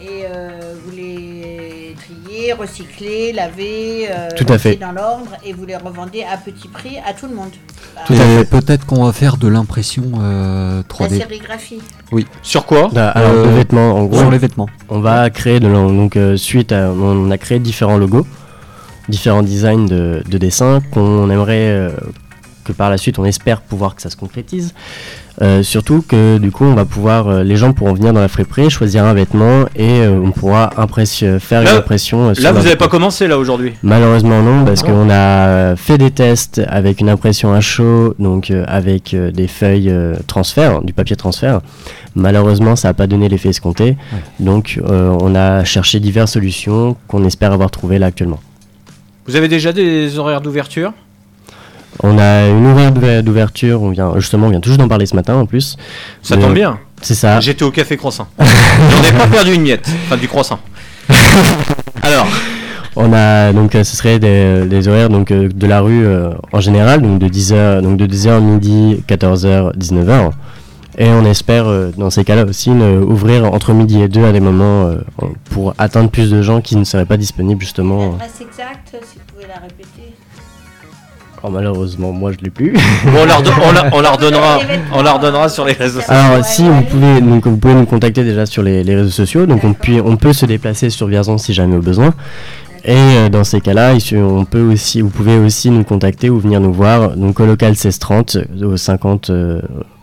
[0.03, 0.49] Et euh,
[0.85, 4.77] vous les triez, recyclez, lavez, euh, Tout à mettez fait.
[4.77, 7.51] dans l'ordre et vous les revendez à petit prix à tout le monde.
[7.95, 11.19] Bah, Et peut-être qu'on va faire de l'impression euh, La 3D.
[11.19, 11.81] sérigraphie.
[12.13, 12.27] Oui.
[12.43, 14.21] Sur quoi Bah, alors, Euh, de vêtements, en gros.
[14.21, 14.69] sur les vêtements.
[14.89, 18.27] On va créer de donc euh, suite à, on a créé différents logos,
[19.11, 21.91] différents designs de, de dessins qu'on aimerait euh,
[22.65, 24.73] que par la suite on espère pouvoir que ça se concrétise.
[25.43, 28.29] Euh, surtout que du coup on va pouvoir, euh, les gens pourront venir dans la
[28.29, 32.35] friperie, choisir un vêtement et euh, on pourra impression- faire Là- une impression.
[32.35, 33.73] sur Là, vous n'avez pas commencé là aujourd'hui.
[33.83, 39.17] Malheureusement non, parce qu'on a fait des tests avec une impression à chaud, donc avec
[39.17, 39.93] des feuilles
[40.27, 41.61] transfert, du papier transfert.
[42.15, 43.97] Malheureusement, ça n'a pas donné l'effet escompté.
[44.41, 48.41] Donc on a cherché diverses solutions qu'on espère avoir trouvées là actuellement.
[49.27, 50.93] Vous avez déjà des horaires d'ouverture?
[52.03, 55.15] On a une horaire d'ouver- d'ouverture, on vient justement, on vient toujours d'en parler ce
[55.17, 55.77] matin en plus.
[56.23, 56.79] Ça Mais, tombe bien.
[57.03, 57.41] C'est ça.
[57.41, 58.27] J'étais au café croissant.
[58.39, 59.89] J'en ai pas perdu une miette.
[60.07, 60.59] Enfin, du croissant.
[62.03, 62.27] Alors,
[62.97, 66.31] On a donc euh, ce serait des, des horaires donc euh, de la rue euh,
[66.53, 70.31] en général donc de 10h donc de 10h midi 14h 19h
[70.99, 74.41] et on espère euh, dans ces cas-là aussi ouvrir entre midi et 2 à des
[74.41, 74.97] moments euh,
[75.51, 78.11] pour atteindre plus de gens qui ne seraient pas disponibles justement.
[78.13, 80.00] L'adresse exacte, si vous pouvez la répéter.
[81.43, 82.73] Oh, malheureusement moi je l'ai plus.
[82.73, 84.59] bon, on leur, on la- on leur donnera,
[84.93, 86.13] on leur donnera sur les réseaux sociaux.
[86.15, 89.47] Alors si vous pouvez donc vous pouvez nous contacter déjà sur les, les réseaux sociaux
[89.47, 92.13] donc on, puis, on peut se déplacer sur Vierzon si jamais au besoin.
[92.85, 96.61] Et euh, dans ces cas-là, on peut aussi, vous pouvez aussi nous contacter ou venir
[96.61, 99.61] nous voir donc au local 1630 au 50 euh,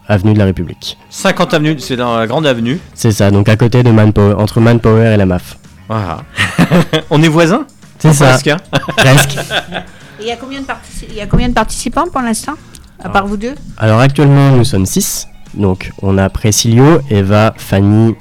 [0.07, 0.97] avenue de la République.
[1.09, 2.79] 50 avenue, c'est dans la grande avenue.
[2.93, 5.57] C'est ça, donc à côté de Manpower, entre Manpower et la MAF.
[5.89, 6.19] Voilà.
[7.09, 7.65] on est voisins?
[7.97, 8.27] C'est ça.
[8.27, 8.57] Presque, hein
[8.95, 9.38] Presque.
[10.28, 12.55] Il y a combien de, partici- il y a combien de participants pour l'instant
[13.01, 13.55] À part vous deux?
[13.78, 15.25] Alors actuellement nous sommes 6.
[15.53, 18.13] Donc on a Précilio, Eva, Fanny,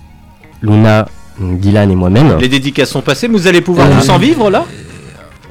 [0.63, 1.09] Luna,
[1.41, 2.39] Dylan et moi-même.
[2.39, 4.65] Les dédicaces sont passées, mais vous allez pouvoir Euh, tous en vivre là?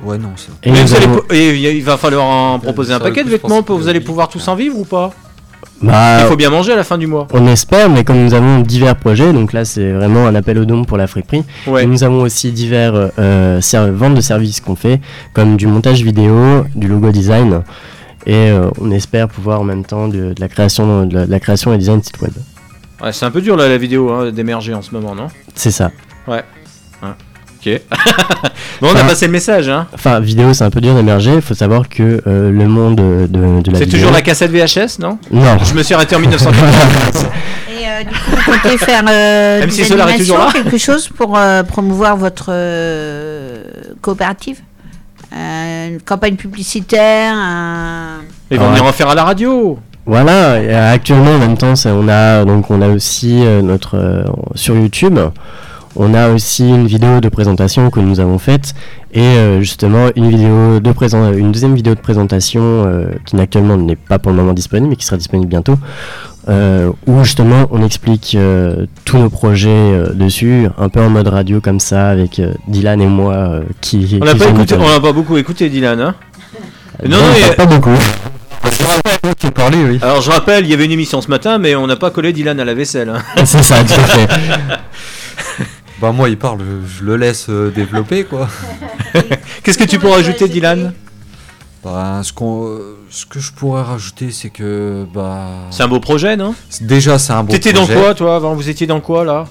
[0.05, 0.53] Ouais, non, ça.
[0.63, 3.87] Et vous allez avons- et il va falloir en proposer un paquet de vêtements, vous
[3.89, 5.11] allez pouvoir tous en vivre ou pas?
[5.81, 7.27] Bah, Il faut bien manger à la fin du mois.
[7.33, 10.65] On espère, mais comme nous avons divers projets, donc là c'est vraiment un appel au
[10.65, 11.43] don pour la friperie.
[11.67, 11.85] Ouais.
[11.85, 13.59] Nous avons aussi divers euh,
[13.93, 15.01] ventes de services qu'on fait,
[15.33, 17.61] comme du montage vidéo, du logo design,
[18.25, 21.31] et euh, on espère pouvoir en même temps de, de la création, de la, de
[21.31, 22.31] la création et design de site web.
[23.03, 25.27] Ouais, c'est un peu dur là la vidéo hein, d'émerger en ce moment, non?
[25.53, 25.91] C'est ça.
[26.27, 26.43] Ouais.
[27.03, 27.15] Hein.
[27.65, 27.81] Ok.
[28.81, 29.87] bon, on a passé le message, hein.
[29.93, 31.33] Enfin, vidéo c'est un peu dur d'émerger.
[31.33, 33.99] Il faut savoir que euh, le monde de, de, la C'est vidéo.
[33.99, 35.17] toujours la cassette VHS, non?
[35.31, 35.57] Non.
[35.63, 36.67] Je me suis arrêté en 1980.
[37.69, 40.49] Et euh, du coup, vous comptez faire euh, Même des animations, là.
[40.53, 43.63] quelque chose pour euh, promouvoir votre euh,
[44.01, 44.59] coopérative?
[45.35, 48.19] Euh, Une campagne publicitaire un...
[48.51, 49.79] Ils vont Ah venir en faire à la radio.
[50.05, 53.97] Voilà, et, actuellement en même temps, ça, on a donc on a aussi euh, notre
[53.97, 55.17] euh, sur YouTube,
[55.95, 58.73] on a aussi une vidéo de présentation que nous avons faite
[59.13, 63.77] et euh, justement une vidéo de présent, une deuxième vidéo de présentation euh, qui actuellement
[63.77, 65.77] n'est pas pour le moment disponible mais qui sera disponible bientôt.
[66.49, 68.37] euh, où justement on explique
[69.05, 73.61] tous nos projets dessus, un peu en mode radio comme ça, avec Dylan et moi
[73.81, 74.19] qui.
[74.21, 75.99] On n'a pas, écouté, on beaucoup écouté, Dylan.
[75.99, 76.15] Hein
[77.07, 77.17] Non,
[77.49, 77.97] pas- pas beaucoup.
[80.01, 82.33] Alors je rappelle, il y avait une émission ce matin, mais on n'a pas collé
[82.33, 83.09] Dylan à la vaisselle.
[83.09, 83.21] hein.
[83.45, 84.27] C'est ça, tout à fait.
[86.01, 88.47] Bah moi il parle, je le laisse euh, développer quoi.
[89.63, 90.93] Qu'est-ce que tu pourrais ajouter, Dylan?
[91.83, 95.47] Bah ce qu'on, euh, ce que je pourrais rajouter c'est que bah.
[95.71, 96.53] C'est un beau projet, non?
[96.81, 97.99] Déjà c'est un beau T'étais dans projet.
[98.01, 98.55] quoi, toi, avant?
[98.55, 99.45] Vous étiez dans quoi, là?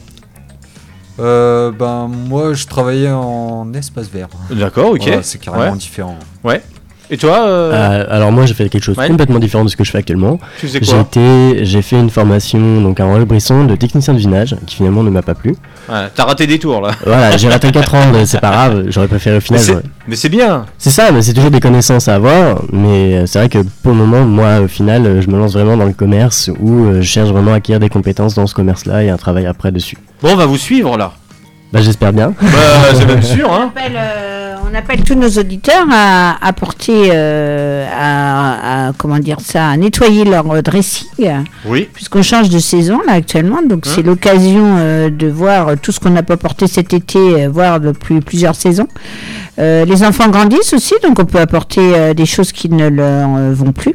[1.21, 4.29] Euh, ben moi je travaillais en espace vert.
[4.51, 5.03] D'accord, ok.
[5.03, 5.79] Voilà, c'est carrément Ouais.
[5.79, 6.19] différent.
[6.43, 6.61] Ouais.
[7.15, 9.07] Et toi euh, Euh, alors moi j'ai fait quelque chose Ouais.
[9.07, 10.41] complètement différent de ce que je fais actuellement.
[10.59, 14.19] Tu faisais J'ai quoi été- j'ai fait une formation donc à Royal-Brisson de technicien de
[14.19, 15.51] vinage qui finalement ne m'a pas plu.
[15.89, 16.91] Ouais, T'as raté des tours, là.
[17.07, 19.61] Voilà, j'ai raté 4 ans, mais c'est pas grave, j'aurais préféré au Mais final.
[19.61, 19.83] c'est- ouais.
[20.09, 20.67] Mais c'est bien.
[20.77, 22.63] C'est ça, mais c'est toujours des connaissances à avoir.
[22.73, 25.77] Mais euh, c'est vrai que pour le moment, moi au final, je me lance vraiment
[25.77, 29.09] dans le commerce où je cherche vraiment à acquérir des compétences dans ce commerce-là et
[29.11, 29.99] un travail après dessus.
[30.21, 31.13] Bon, on va vous suivre, là.
[31.73, 32.35] Bah j'espère bien.
[32.41, 32.49] Bah,
[32.93, 33.71] c'est même sûr, hein.
[34.75, 40.25] On appelle tous nos auditeurs à apporter, euh, à, à- comment dire ça, à nettoyer
[40.25, 41.07] leur dressing.
[41.65, 41.89] Oui.
[41.93, 43.93] Puisqu'on change de saison là actuellement, donc Hein?
[43.95, 47.79] c'est l'occasion euh, de voir tout ce qu'on n'a pas porté cet été, euh, voire
[47.79, 48.89] depuis plusieurs saisons.
[49.61, 53.71] Euh, les enfants grandissent aussi, donc on peut apporter des choses qui ne leur vont
[53.73, 53.95] plus.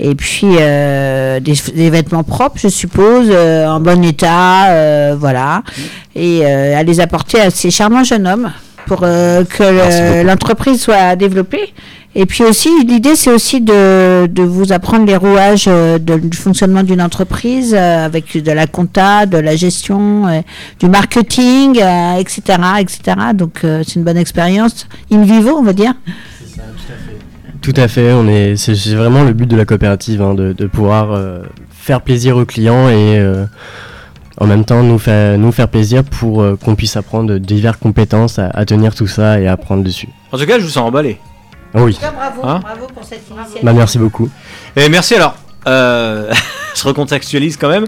[0.00, 1.40] Et puis des,
[1.74, 5.62] des vêtements propres, je suppose, en bon état, voilà.
[6.14, 8.50] Et à les apporter à ces charmants jeunes hommes
[8.86, 11.72] pour euh, que l'entreprise soit développée.
[12.18, 16.34] Et puis aussi, l'idée, c'est aussi de, de vous apprendre les rouages euh, de- du
[16.36, 20.40] fonctionnement d'une entreprise euh, avec de la compta, de la gestion, euh,
[20.80, 22.40] du marketing, euh, etc.,
[22.78, 23.00] etc.
[23.34, 25.92] Donc, c'est une bonne expérience in vivo, on va dire.
[27.60, 30.66] Tout à fait, on est, c'est vraiment le but de la coopérative, hein, de, de
[30.66, 31.18] pouvoir
[31.70, 33.20] faire plaisir aux clients et
[34.38, 38.38] en même temps nous faire, nous faire plaisir pour euh, qu'on puisse apprendre diverses compétences
[38.38, 40.08] à, à tenir tout ça et à apprendre dessus.
[40.32, 41.18] En tout cas, je vous sens emballé.
[41.74, 41.98] Ah oui.
[42.00, 43.60] bravo, Hein bravo pour cette initiative.
[43.62, 44.28] Bah, merci beaucoup.
[44.76, 45.34] Et merci alors.
[45.66, 46.32] Euh,
[46.74, 47.86] je recontextualise quand même.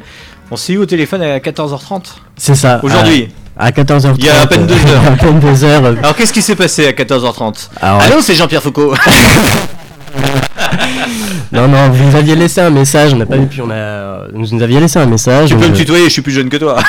[0.50, 2.02] On s'est eu au téléphone à 14h30.
[2.36, 2.80] C'est ça.
[2.82, 3.28] Aujourd'hui.
[3.56, 4.14] À, à 14h30.
[4.18, 5.06] Il y a à peine deux heures.
[5.12, 5.84] à peine deux heures.
[5.84, 8.94] Alors qu'est-ce qui s'est passé à 14h30 Alors, Allô, c'est Jean-Pierre Foucault.
[11.52, 14.26] Non, non, vous nous aviez laissé un message, on n'a pas vu, puis on a.
[14.34, 15.48] Vous nous aviez laissé un message.
[15.48, 16.76] tu peux me euh, tutoyer, je suis plus jeune que toi.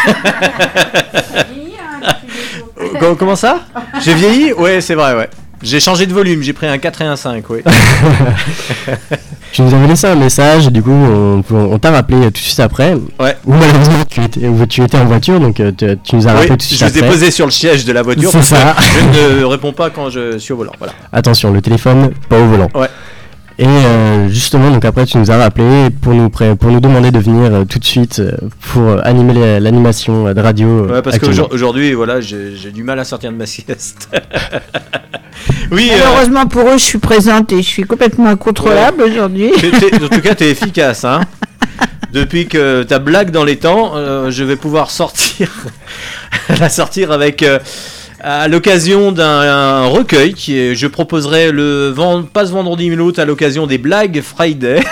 [2.99, 3.59] comment, comment ça?
[4.03, 4.53] J'ai vieilli?
[4.53, 5.29] Ouais, c'est vrai, ouais.
[5.61, 7.59] J'ai changé de volume, j'ai pris un 4 et un 5, oui.
[9.51, 12.37] Tu nous avais laissé un message, et du coup, on, on t'a rappelé tout de
[12.37, 12.93] suite après.
[13.19, 13.35] Ouais.
[13.45, 16.33] Ou malheureusement, tu étais, ou tu étais en voiture, donc euh, tu, tu nous as
[16.33, 17.09] rappelé Oui, tout de suite je les ai après.
[17.11, 18.75] posés sur le siège de la voiture C'est ça.
[19.11, 20.73] je ne réponds pas quand je suis au volant.
[20.77, 20.93] Voilà.
[21.11, 22.69] Attention, le téléphone, pas au volant.
[22.75, 22.87] Ouais.
[23.61, 27.11] Et euh, justement, donc après, tu nous as rappelé pour nous, pré- pour nous demander
[27.11, 28.31] de venir euh, tout de suite euh,
[28.71, 30.67] pour animer les- l'animation euh, de radio.
[30.85, 34.07] euh, Ouais, parce qu'aujourd'hui, voilà, j'ai j'ai du mal à sortir de ma sieste.
[35.71, 39.51] oui, euh, Malheureusement pour eux, je suis présente et je suis complètement incontrôlable aujourd'hui.
[39.59, 41.19] t'es- t'es- en tout cas, t'es efficace, hein.
[42.13, 45.49] Depuis que ta blague dans les temps, euh, je vais pouvoir sortir,
[46.61, 47.43] la sortir avec.
[48.21, 53.19] À l'occasion d'un recueil qui est, je proposerai le vend- pas ce vendredi mais l'autre
[53.21, 54.81] à l'occasion des Black Friday.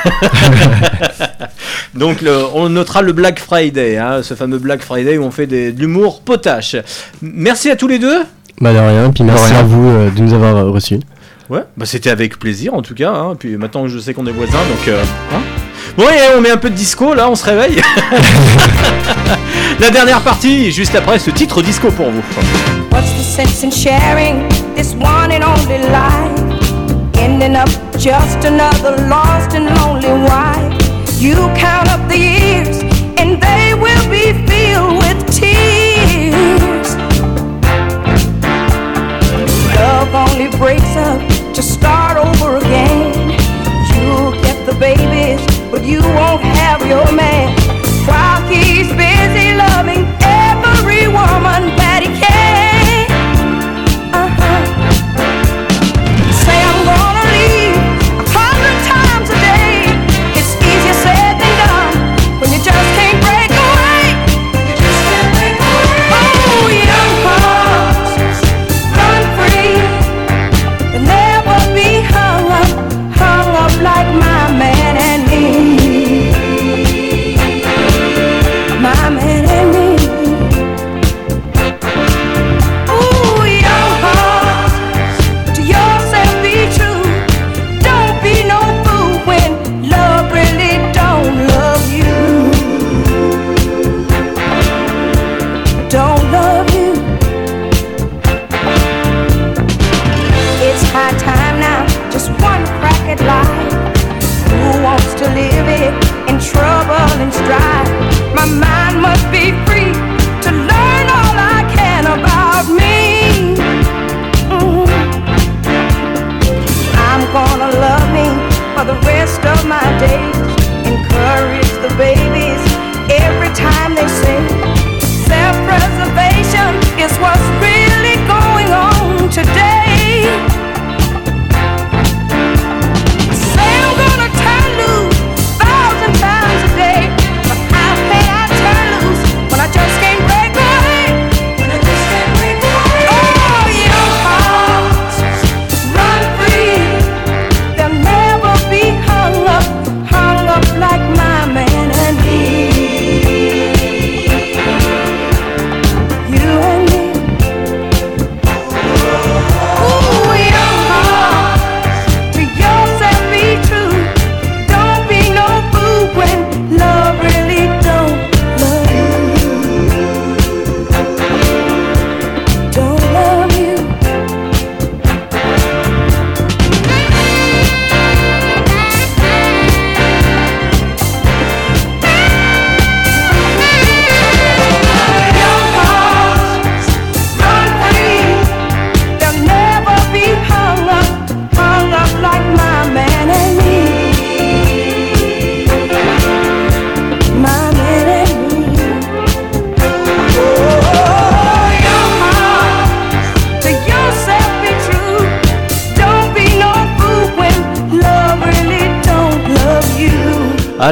[1.94, 5.48] Donc le- on notera le Black Friday, hein, ce fameux Black Friday où on fait
[5.48, 6.76] des- de l'humour potache.
[7.22, 8.24] Merci à tous les deux.
[8.62, 9.60] Bah de rien, puis merci rien.
[9.60, 11.00] à vous euh, de nous avoir euh, reçus.
[11.50, 13.12] Ouais, bah c'était avec plaisir en tout cas.
[13.14, 13.36] Hein.
[13.38, 14.88] Puis maintenant que je sais qu'on est voisins, donc.
[14.88, 15.04] euh,
[15.34, 15.42] hein.
[15.98, 17.82] Bon, et on met un peu de disco là, on se réveille.
[19.80, 22.22] La dernière partie, juste après ce titre disco pour vous.
[22.92, 26.38] What's the sense in sharing this one and only life?
[27.20, 30.88] Ending up just another lost and lonely wife.
[31.20, 32.84] You count up the years
[33.18, 36.96] and they will be filled with tears.
[39.76, 41.20] Love only breaks up
[41.56, 43.32] to start over again.
[43.96, 45.42] You'll get the babies,
[45.72, 47.56] but you won't have your man.
[48.08, 51.76] While he's busy loving every woman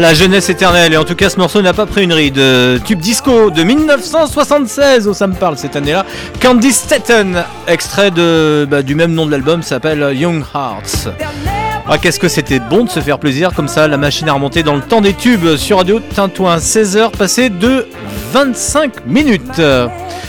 [0.05, 0.93] la jeunesse éternelle.
[0.93, 2.37] Et en tout cas, ce morceau n'a pas pris une ride.
[2.37, 5.07] Euh, Tube disco de 1976.
[5.07, 6.05] Oh, ça me parle cette année-là.
[6.39, 11.09] Candy Staten, extrait bah, du même nom de l'album, s'appelle Young Hearts.
[11.89, 14.61] Ah, qu'est-ce que c'était bon de se faire plaisir comme ça, la machine à remonter
[14.61, 17.87] dans le temps des tubes sur Radio Tintouin, 16h passées de
[18.31, 19.59] 25 minutes.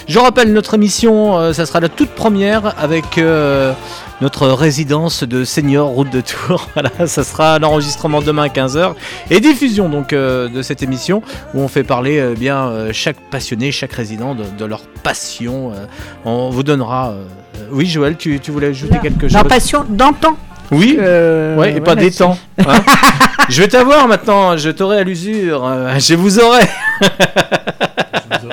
[0.09, 3.73] Je rappelle notre émission, euh, ça sera la toute première avec euh,
[4.21, 6.69] notre résidence de senior route de Tours.
[6.75, 8.95] Voilà, ça sera l'enregistrement demain à 15h
[9.31, 11.23] et diffusion donc euh, de cette émission
[11.55, 15.73] où on fait parler euh, bien euh, chaque passionné, chaque résident de, de leur passion.
[15.73, 15.85] euh,
[16.25, 17.11] on vous donnera.
[17.11, 17.25] euh,
[17.71, 19.35] oui, Joël, tu, tu voulais ajouter quelque chose?
[19.35, 20.37] Leur passion d'antan.
[20.73, 22.37] Oui, Euh, ouais, et pas des temps.
[22.59, 22.65] hein.
[23.49, 26.63] je vais t'avoir maintenant, je t'aurai à l'usure, euh, je vous aurai.
[27.01, 28.47] Ah, c'est-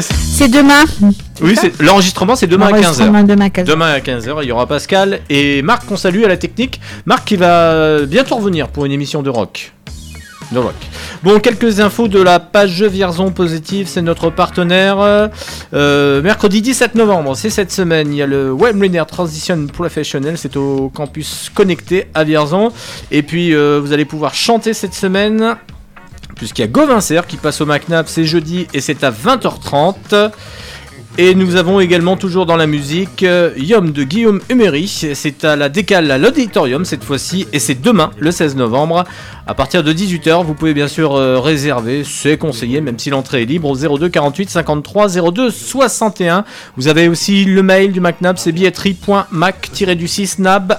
[0.00, 0.84] C'est demain.
[1.40, 2.82] oui, l'enregistrement c'est demain à 15h.
[2.82, 3.64] L'enregistrement demain à 15h.
[3.64, 6.80] Demain à 15h, il y aura Pascal et Marc qu'on salue à la technique.
[7.06, 9.72] Marc qui va bientôt revenir pour une émission de rock.
[10.52, 10.74] De rock.
[11.22, 14.96] Bon, quelques infos de la page Vierzon Positive, c'est notre partenaire.
[15.74, 20.56] Euh, mercredi 17 novembre, c'est cette semaine, il y a le Webliner Transition Professional, c'est
[20.56, 22.72] au campus connecté à Vierzon.
[23.10, 25.56] Et puis euh, vous allez pouvoir chanter cette semaine,
[26.38, 30.30] puisqu'il y a Gauvin qui passe au MacNap, c'est jeudi et c'est à 20h30.
[31.20, 34.86] Et nous avons également toujours dans la musique euh, Yom de Guillaume Emery.
[34.86, 39.02] C'est à la décale à l'auditorium cette fois-ci et c'est demain le 16 novembre
[39.44, 40.44] à partir de 18h.
[40.44, 44.08] Vous pouvez bien sûr euh, réserver, c'est conseillé même si l'entrée est libre au 02
[44.08, 46.44] 48 53 02 61.
[46.76, 50.78] Vous avez aussi le mail du MacNab, c'est billetterie.mac-du-6 nab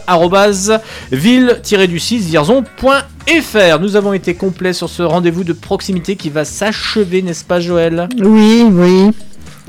[1.11, 3.79] ville-du-6 vierzon.fr.
[3.81, 8.07] Nous avons été complets sur ce rendez-vous de proximité qui va s'achever, n'est-ce pas Joël?
[8.21, 9.11] Oui, oui.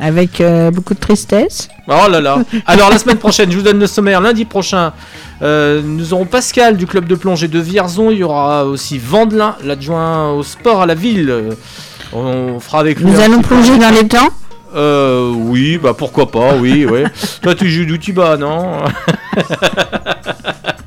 [0.00, 1.68] Avec euh, beaucoup de tristesse.
[1.86, 2.38] Oh là là.
[2.66, 4.20] Alors la semaine prochaine, je vous donne le sommaire.
[4.20, 4.92] Lundi prochain,
[5.42, 8.10] euh, nous aurons Pascal du club de plongée de Vierzon.
[8.10, 11.50] Il y aura aussi Vandelin, l'adjoint au sport à la ville.
[12.12, 13.06] On fera avec lui.
[13.06, 13.48] Nous allons peu.
[13.48, 14.30] plonger dans les temps.
[14.74, 17.04] Euh, oui, bah pourquoi pas, oui, ouais.
[17.42, 18.84] Toi, tu joues d'où tu bats, non?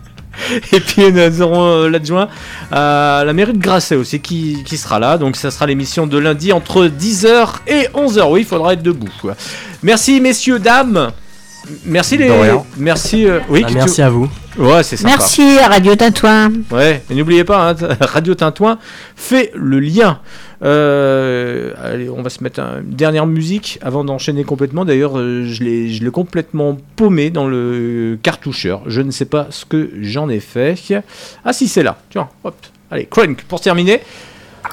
[0.71, 2.27] Et puis nous aurons euh, l'adjoint
[2.71, 5.17] à la mairie de Grasset aussi qui, qui sera là.
[5.17, 8.31] Donc ça sera l'émission de lundi entre 10h et 11h.
[8.31, 9.09] Oui, il faudra être debout.
[9.21, 9.35] quoi.
[9.81, 11.11] Merci messieurs, dames.
[11.85, 12.29] Merci les.
[12.77, 13.25] Merci.
[13.25, 13.61] euh, oui.
[13.61, 14.29] Bah, tu- merci à vous.
[14.57, 15.15] Ouais, c'est sympa.
[15.17, 16.51] Merci à Radio Tintouin.
[16.71, 18.77] Ouais, et n'oubliez pas, hein, Radio Tintouin
[19.15, 20.19] fait le lien.
[20.64, 24.85] Euh, allez, on va se mettre un- une dernière musique avant d'enchaîner complètement.
[24.85, 28.81] D'ailleurs, euh, je l'ai complètement paumé dans le cartoucheur.
[28.88, 30.76] Je ne sais pas ce que j'en ai fait.
[31.44, 31.98] Ah si, c'est là.
[32.10, 32.56] Tiens, hop.
[32.91, 33.99] Allez, Crank, pour terminer.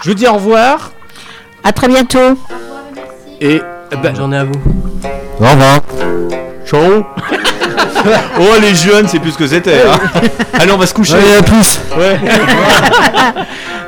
[0.03, 0.93] Je vous dis au revoir.
[1.65, 2.39] À très bientôt.
[3.41, 3.61] Et
[3.91, 4.61] ben, Bonne journée à vous.
[5.41, 5.81] Au revoir.
[6.67, 7.05] Ciao.
[8.41, 9.83] oh les jeunes, c'est plus ce que c'était.
[9.83, 10.21] hein.
[10.59, 11.15] Allez, on va se coucher.
[11.15, 11.79] Allez, à plus.
[11.97, 12.19] Ouais.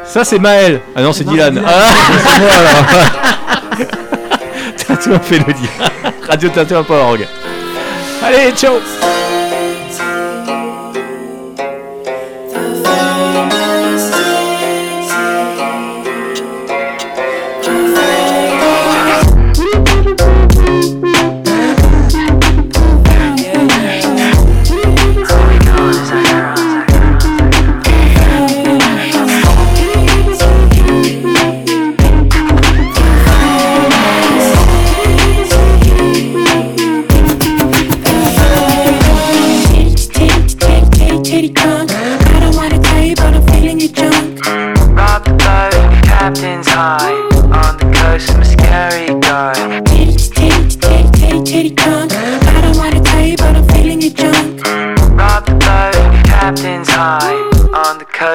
[0.04, 0.80] Ça c'est Maël.
[0.94, 1.62] Ah non, c'est Dylan.
[1.66, 1.70] Ah,
[2.26, 3.86] c'est moi alors.
[4.86, 5.70] Tatouin fait le dire.
[6.28, 7.26] Radio Tatouin.org.
[8.24, 8.74] Allez, ciao.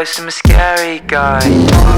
[0.08, 0.20] On the coast.
[0.20, 1.97] I'm a scary guy.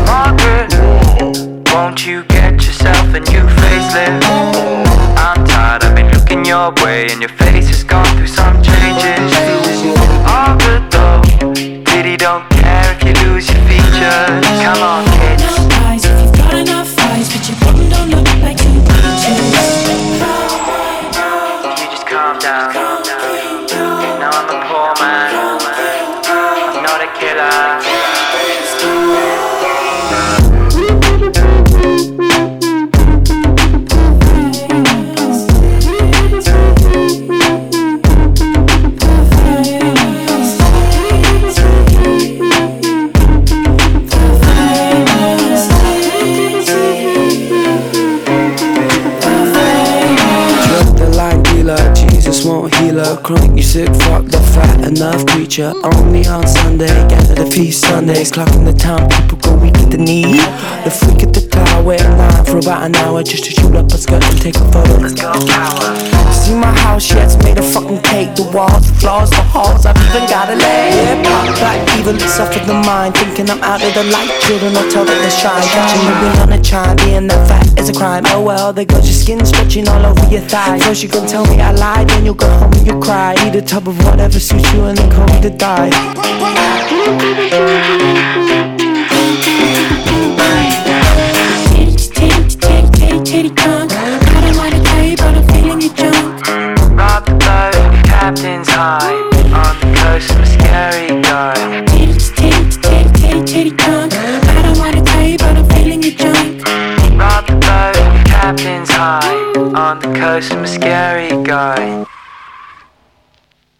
[55.62, 59.98] Only on Sunday, gather the feast Sundays, clocking the time, people go weak at the
[59.98, 60.40] knee.
[60.84, 63.76] The freak at the tower, wait in line for about an hour just to shoot
[63.76, 64.96] up a skirt and take a photo.
[64.98, 65.96] Let's go, power.
[66.32, 68.36] See my house, yeah, it's made of fucking cake.
[68.36, 70.94] The walls, the floors, the halls, I've even got a leg.
[70.96, 73.16] Yeah, pop black evil, it's off of the mind.
[73.16, 75.64] Thinking I'm out of the light, children, I tell that they shine.
[75.76, 78.24] Catching the wind on a chime, being that fat is a crime.
[78.28, 80.80] Oh well, there goes your skin stretching all over your thigh.
[80.80, 83.36] First you gon' tell me I lied, then you'll go home and you'll cry.
[83.46, 85.90] Eat a tub of whatever suits you and then call me to die.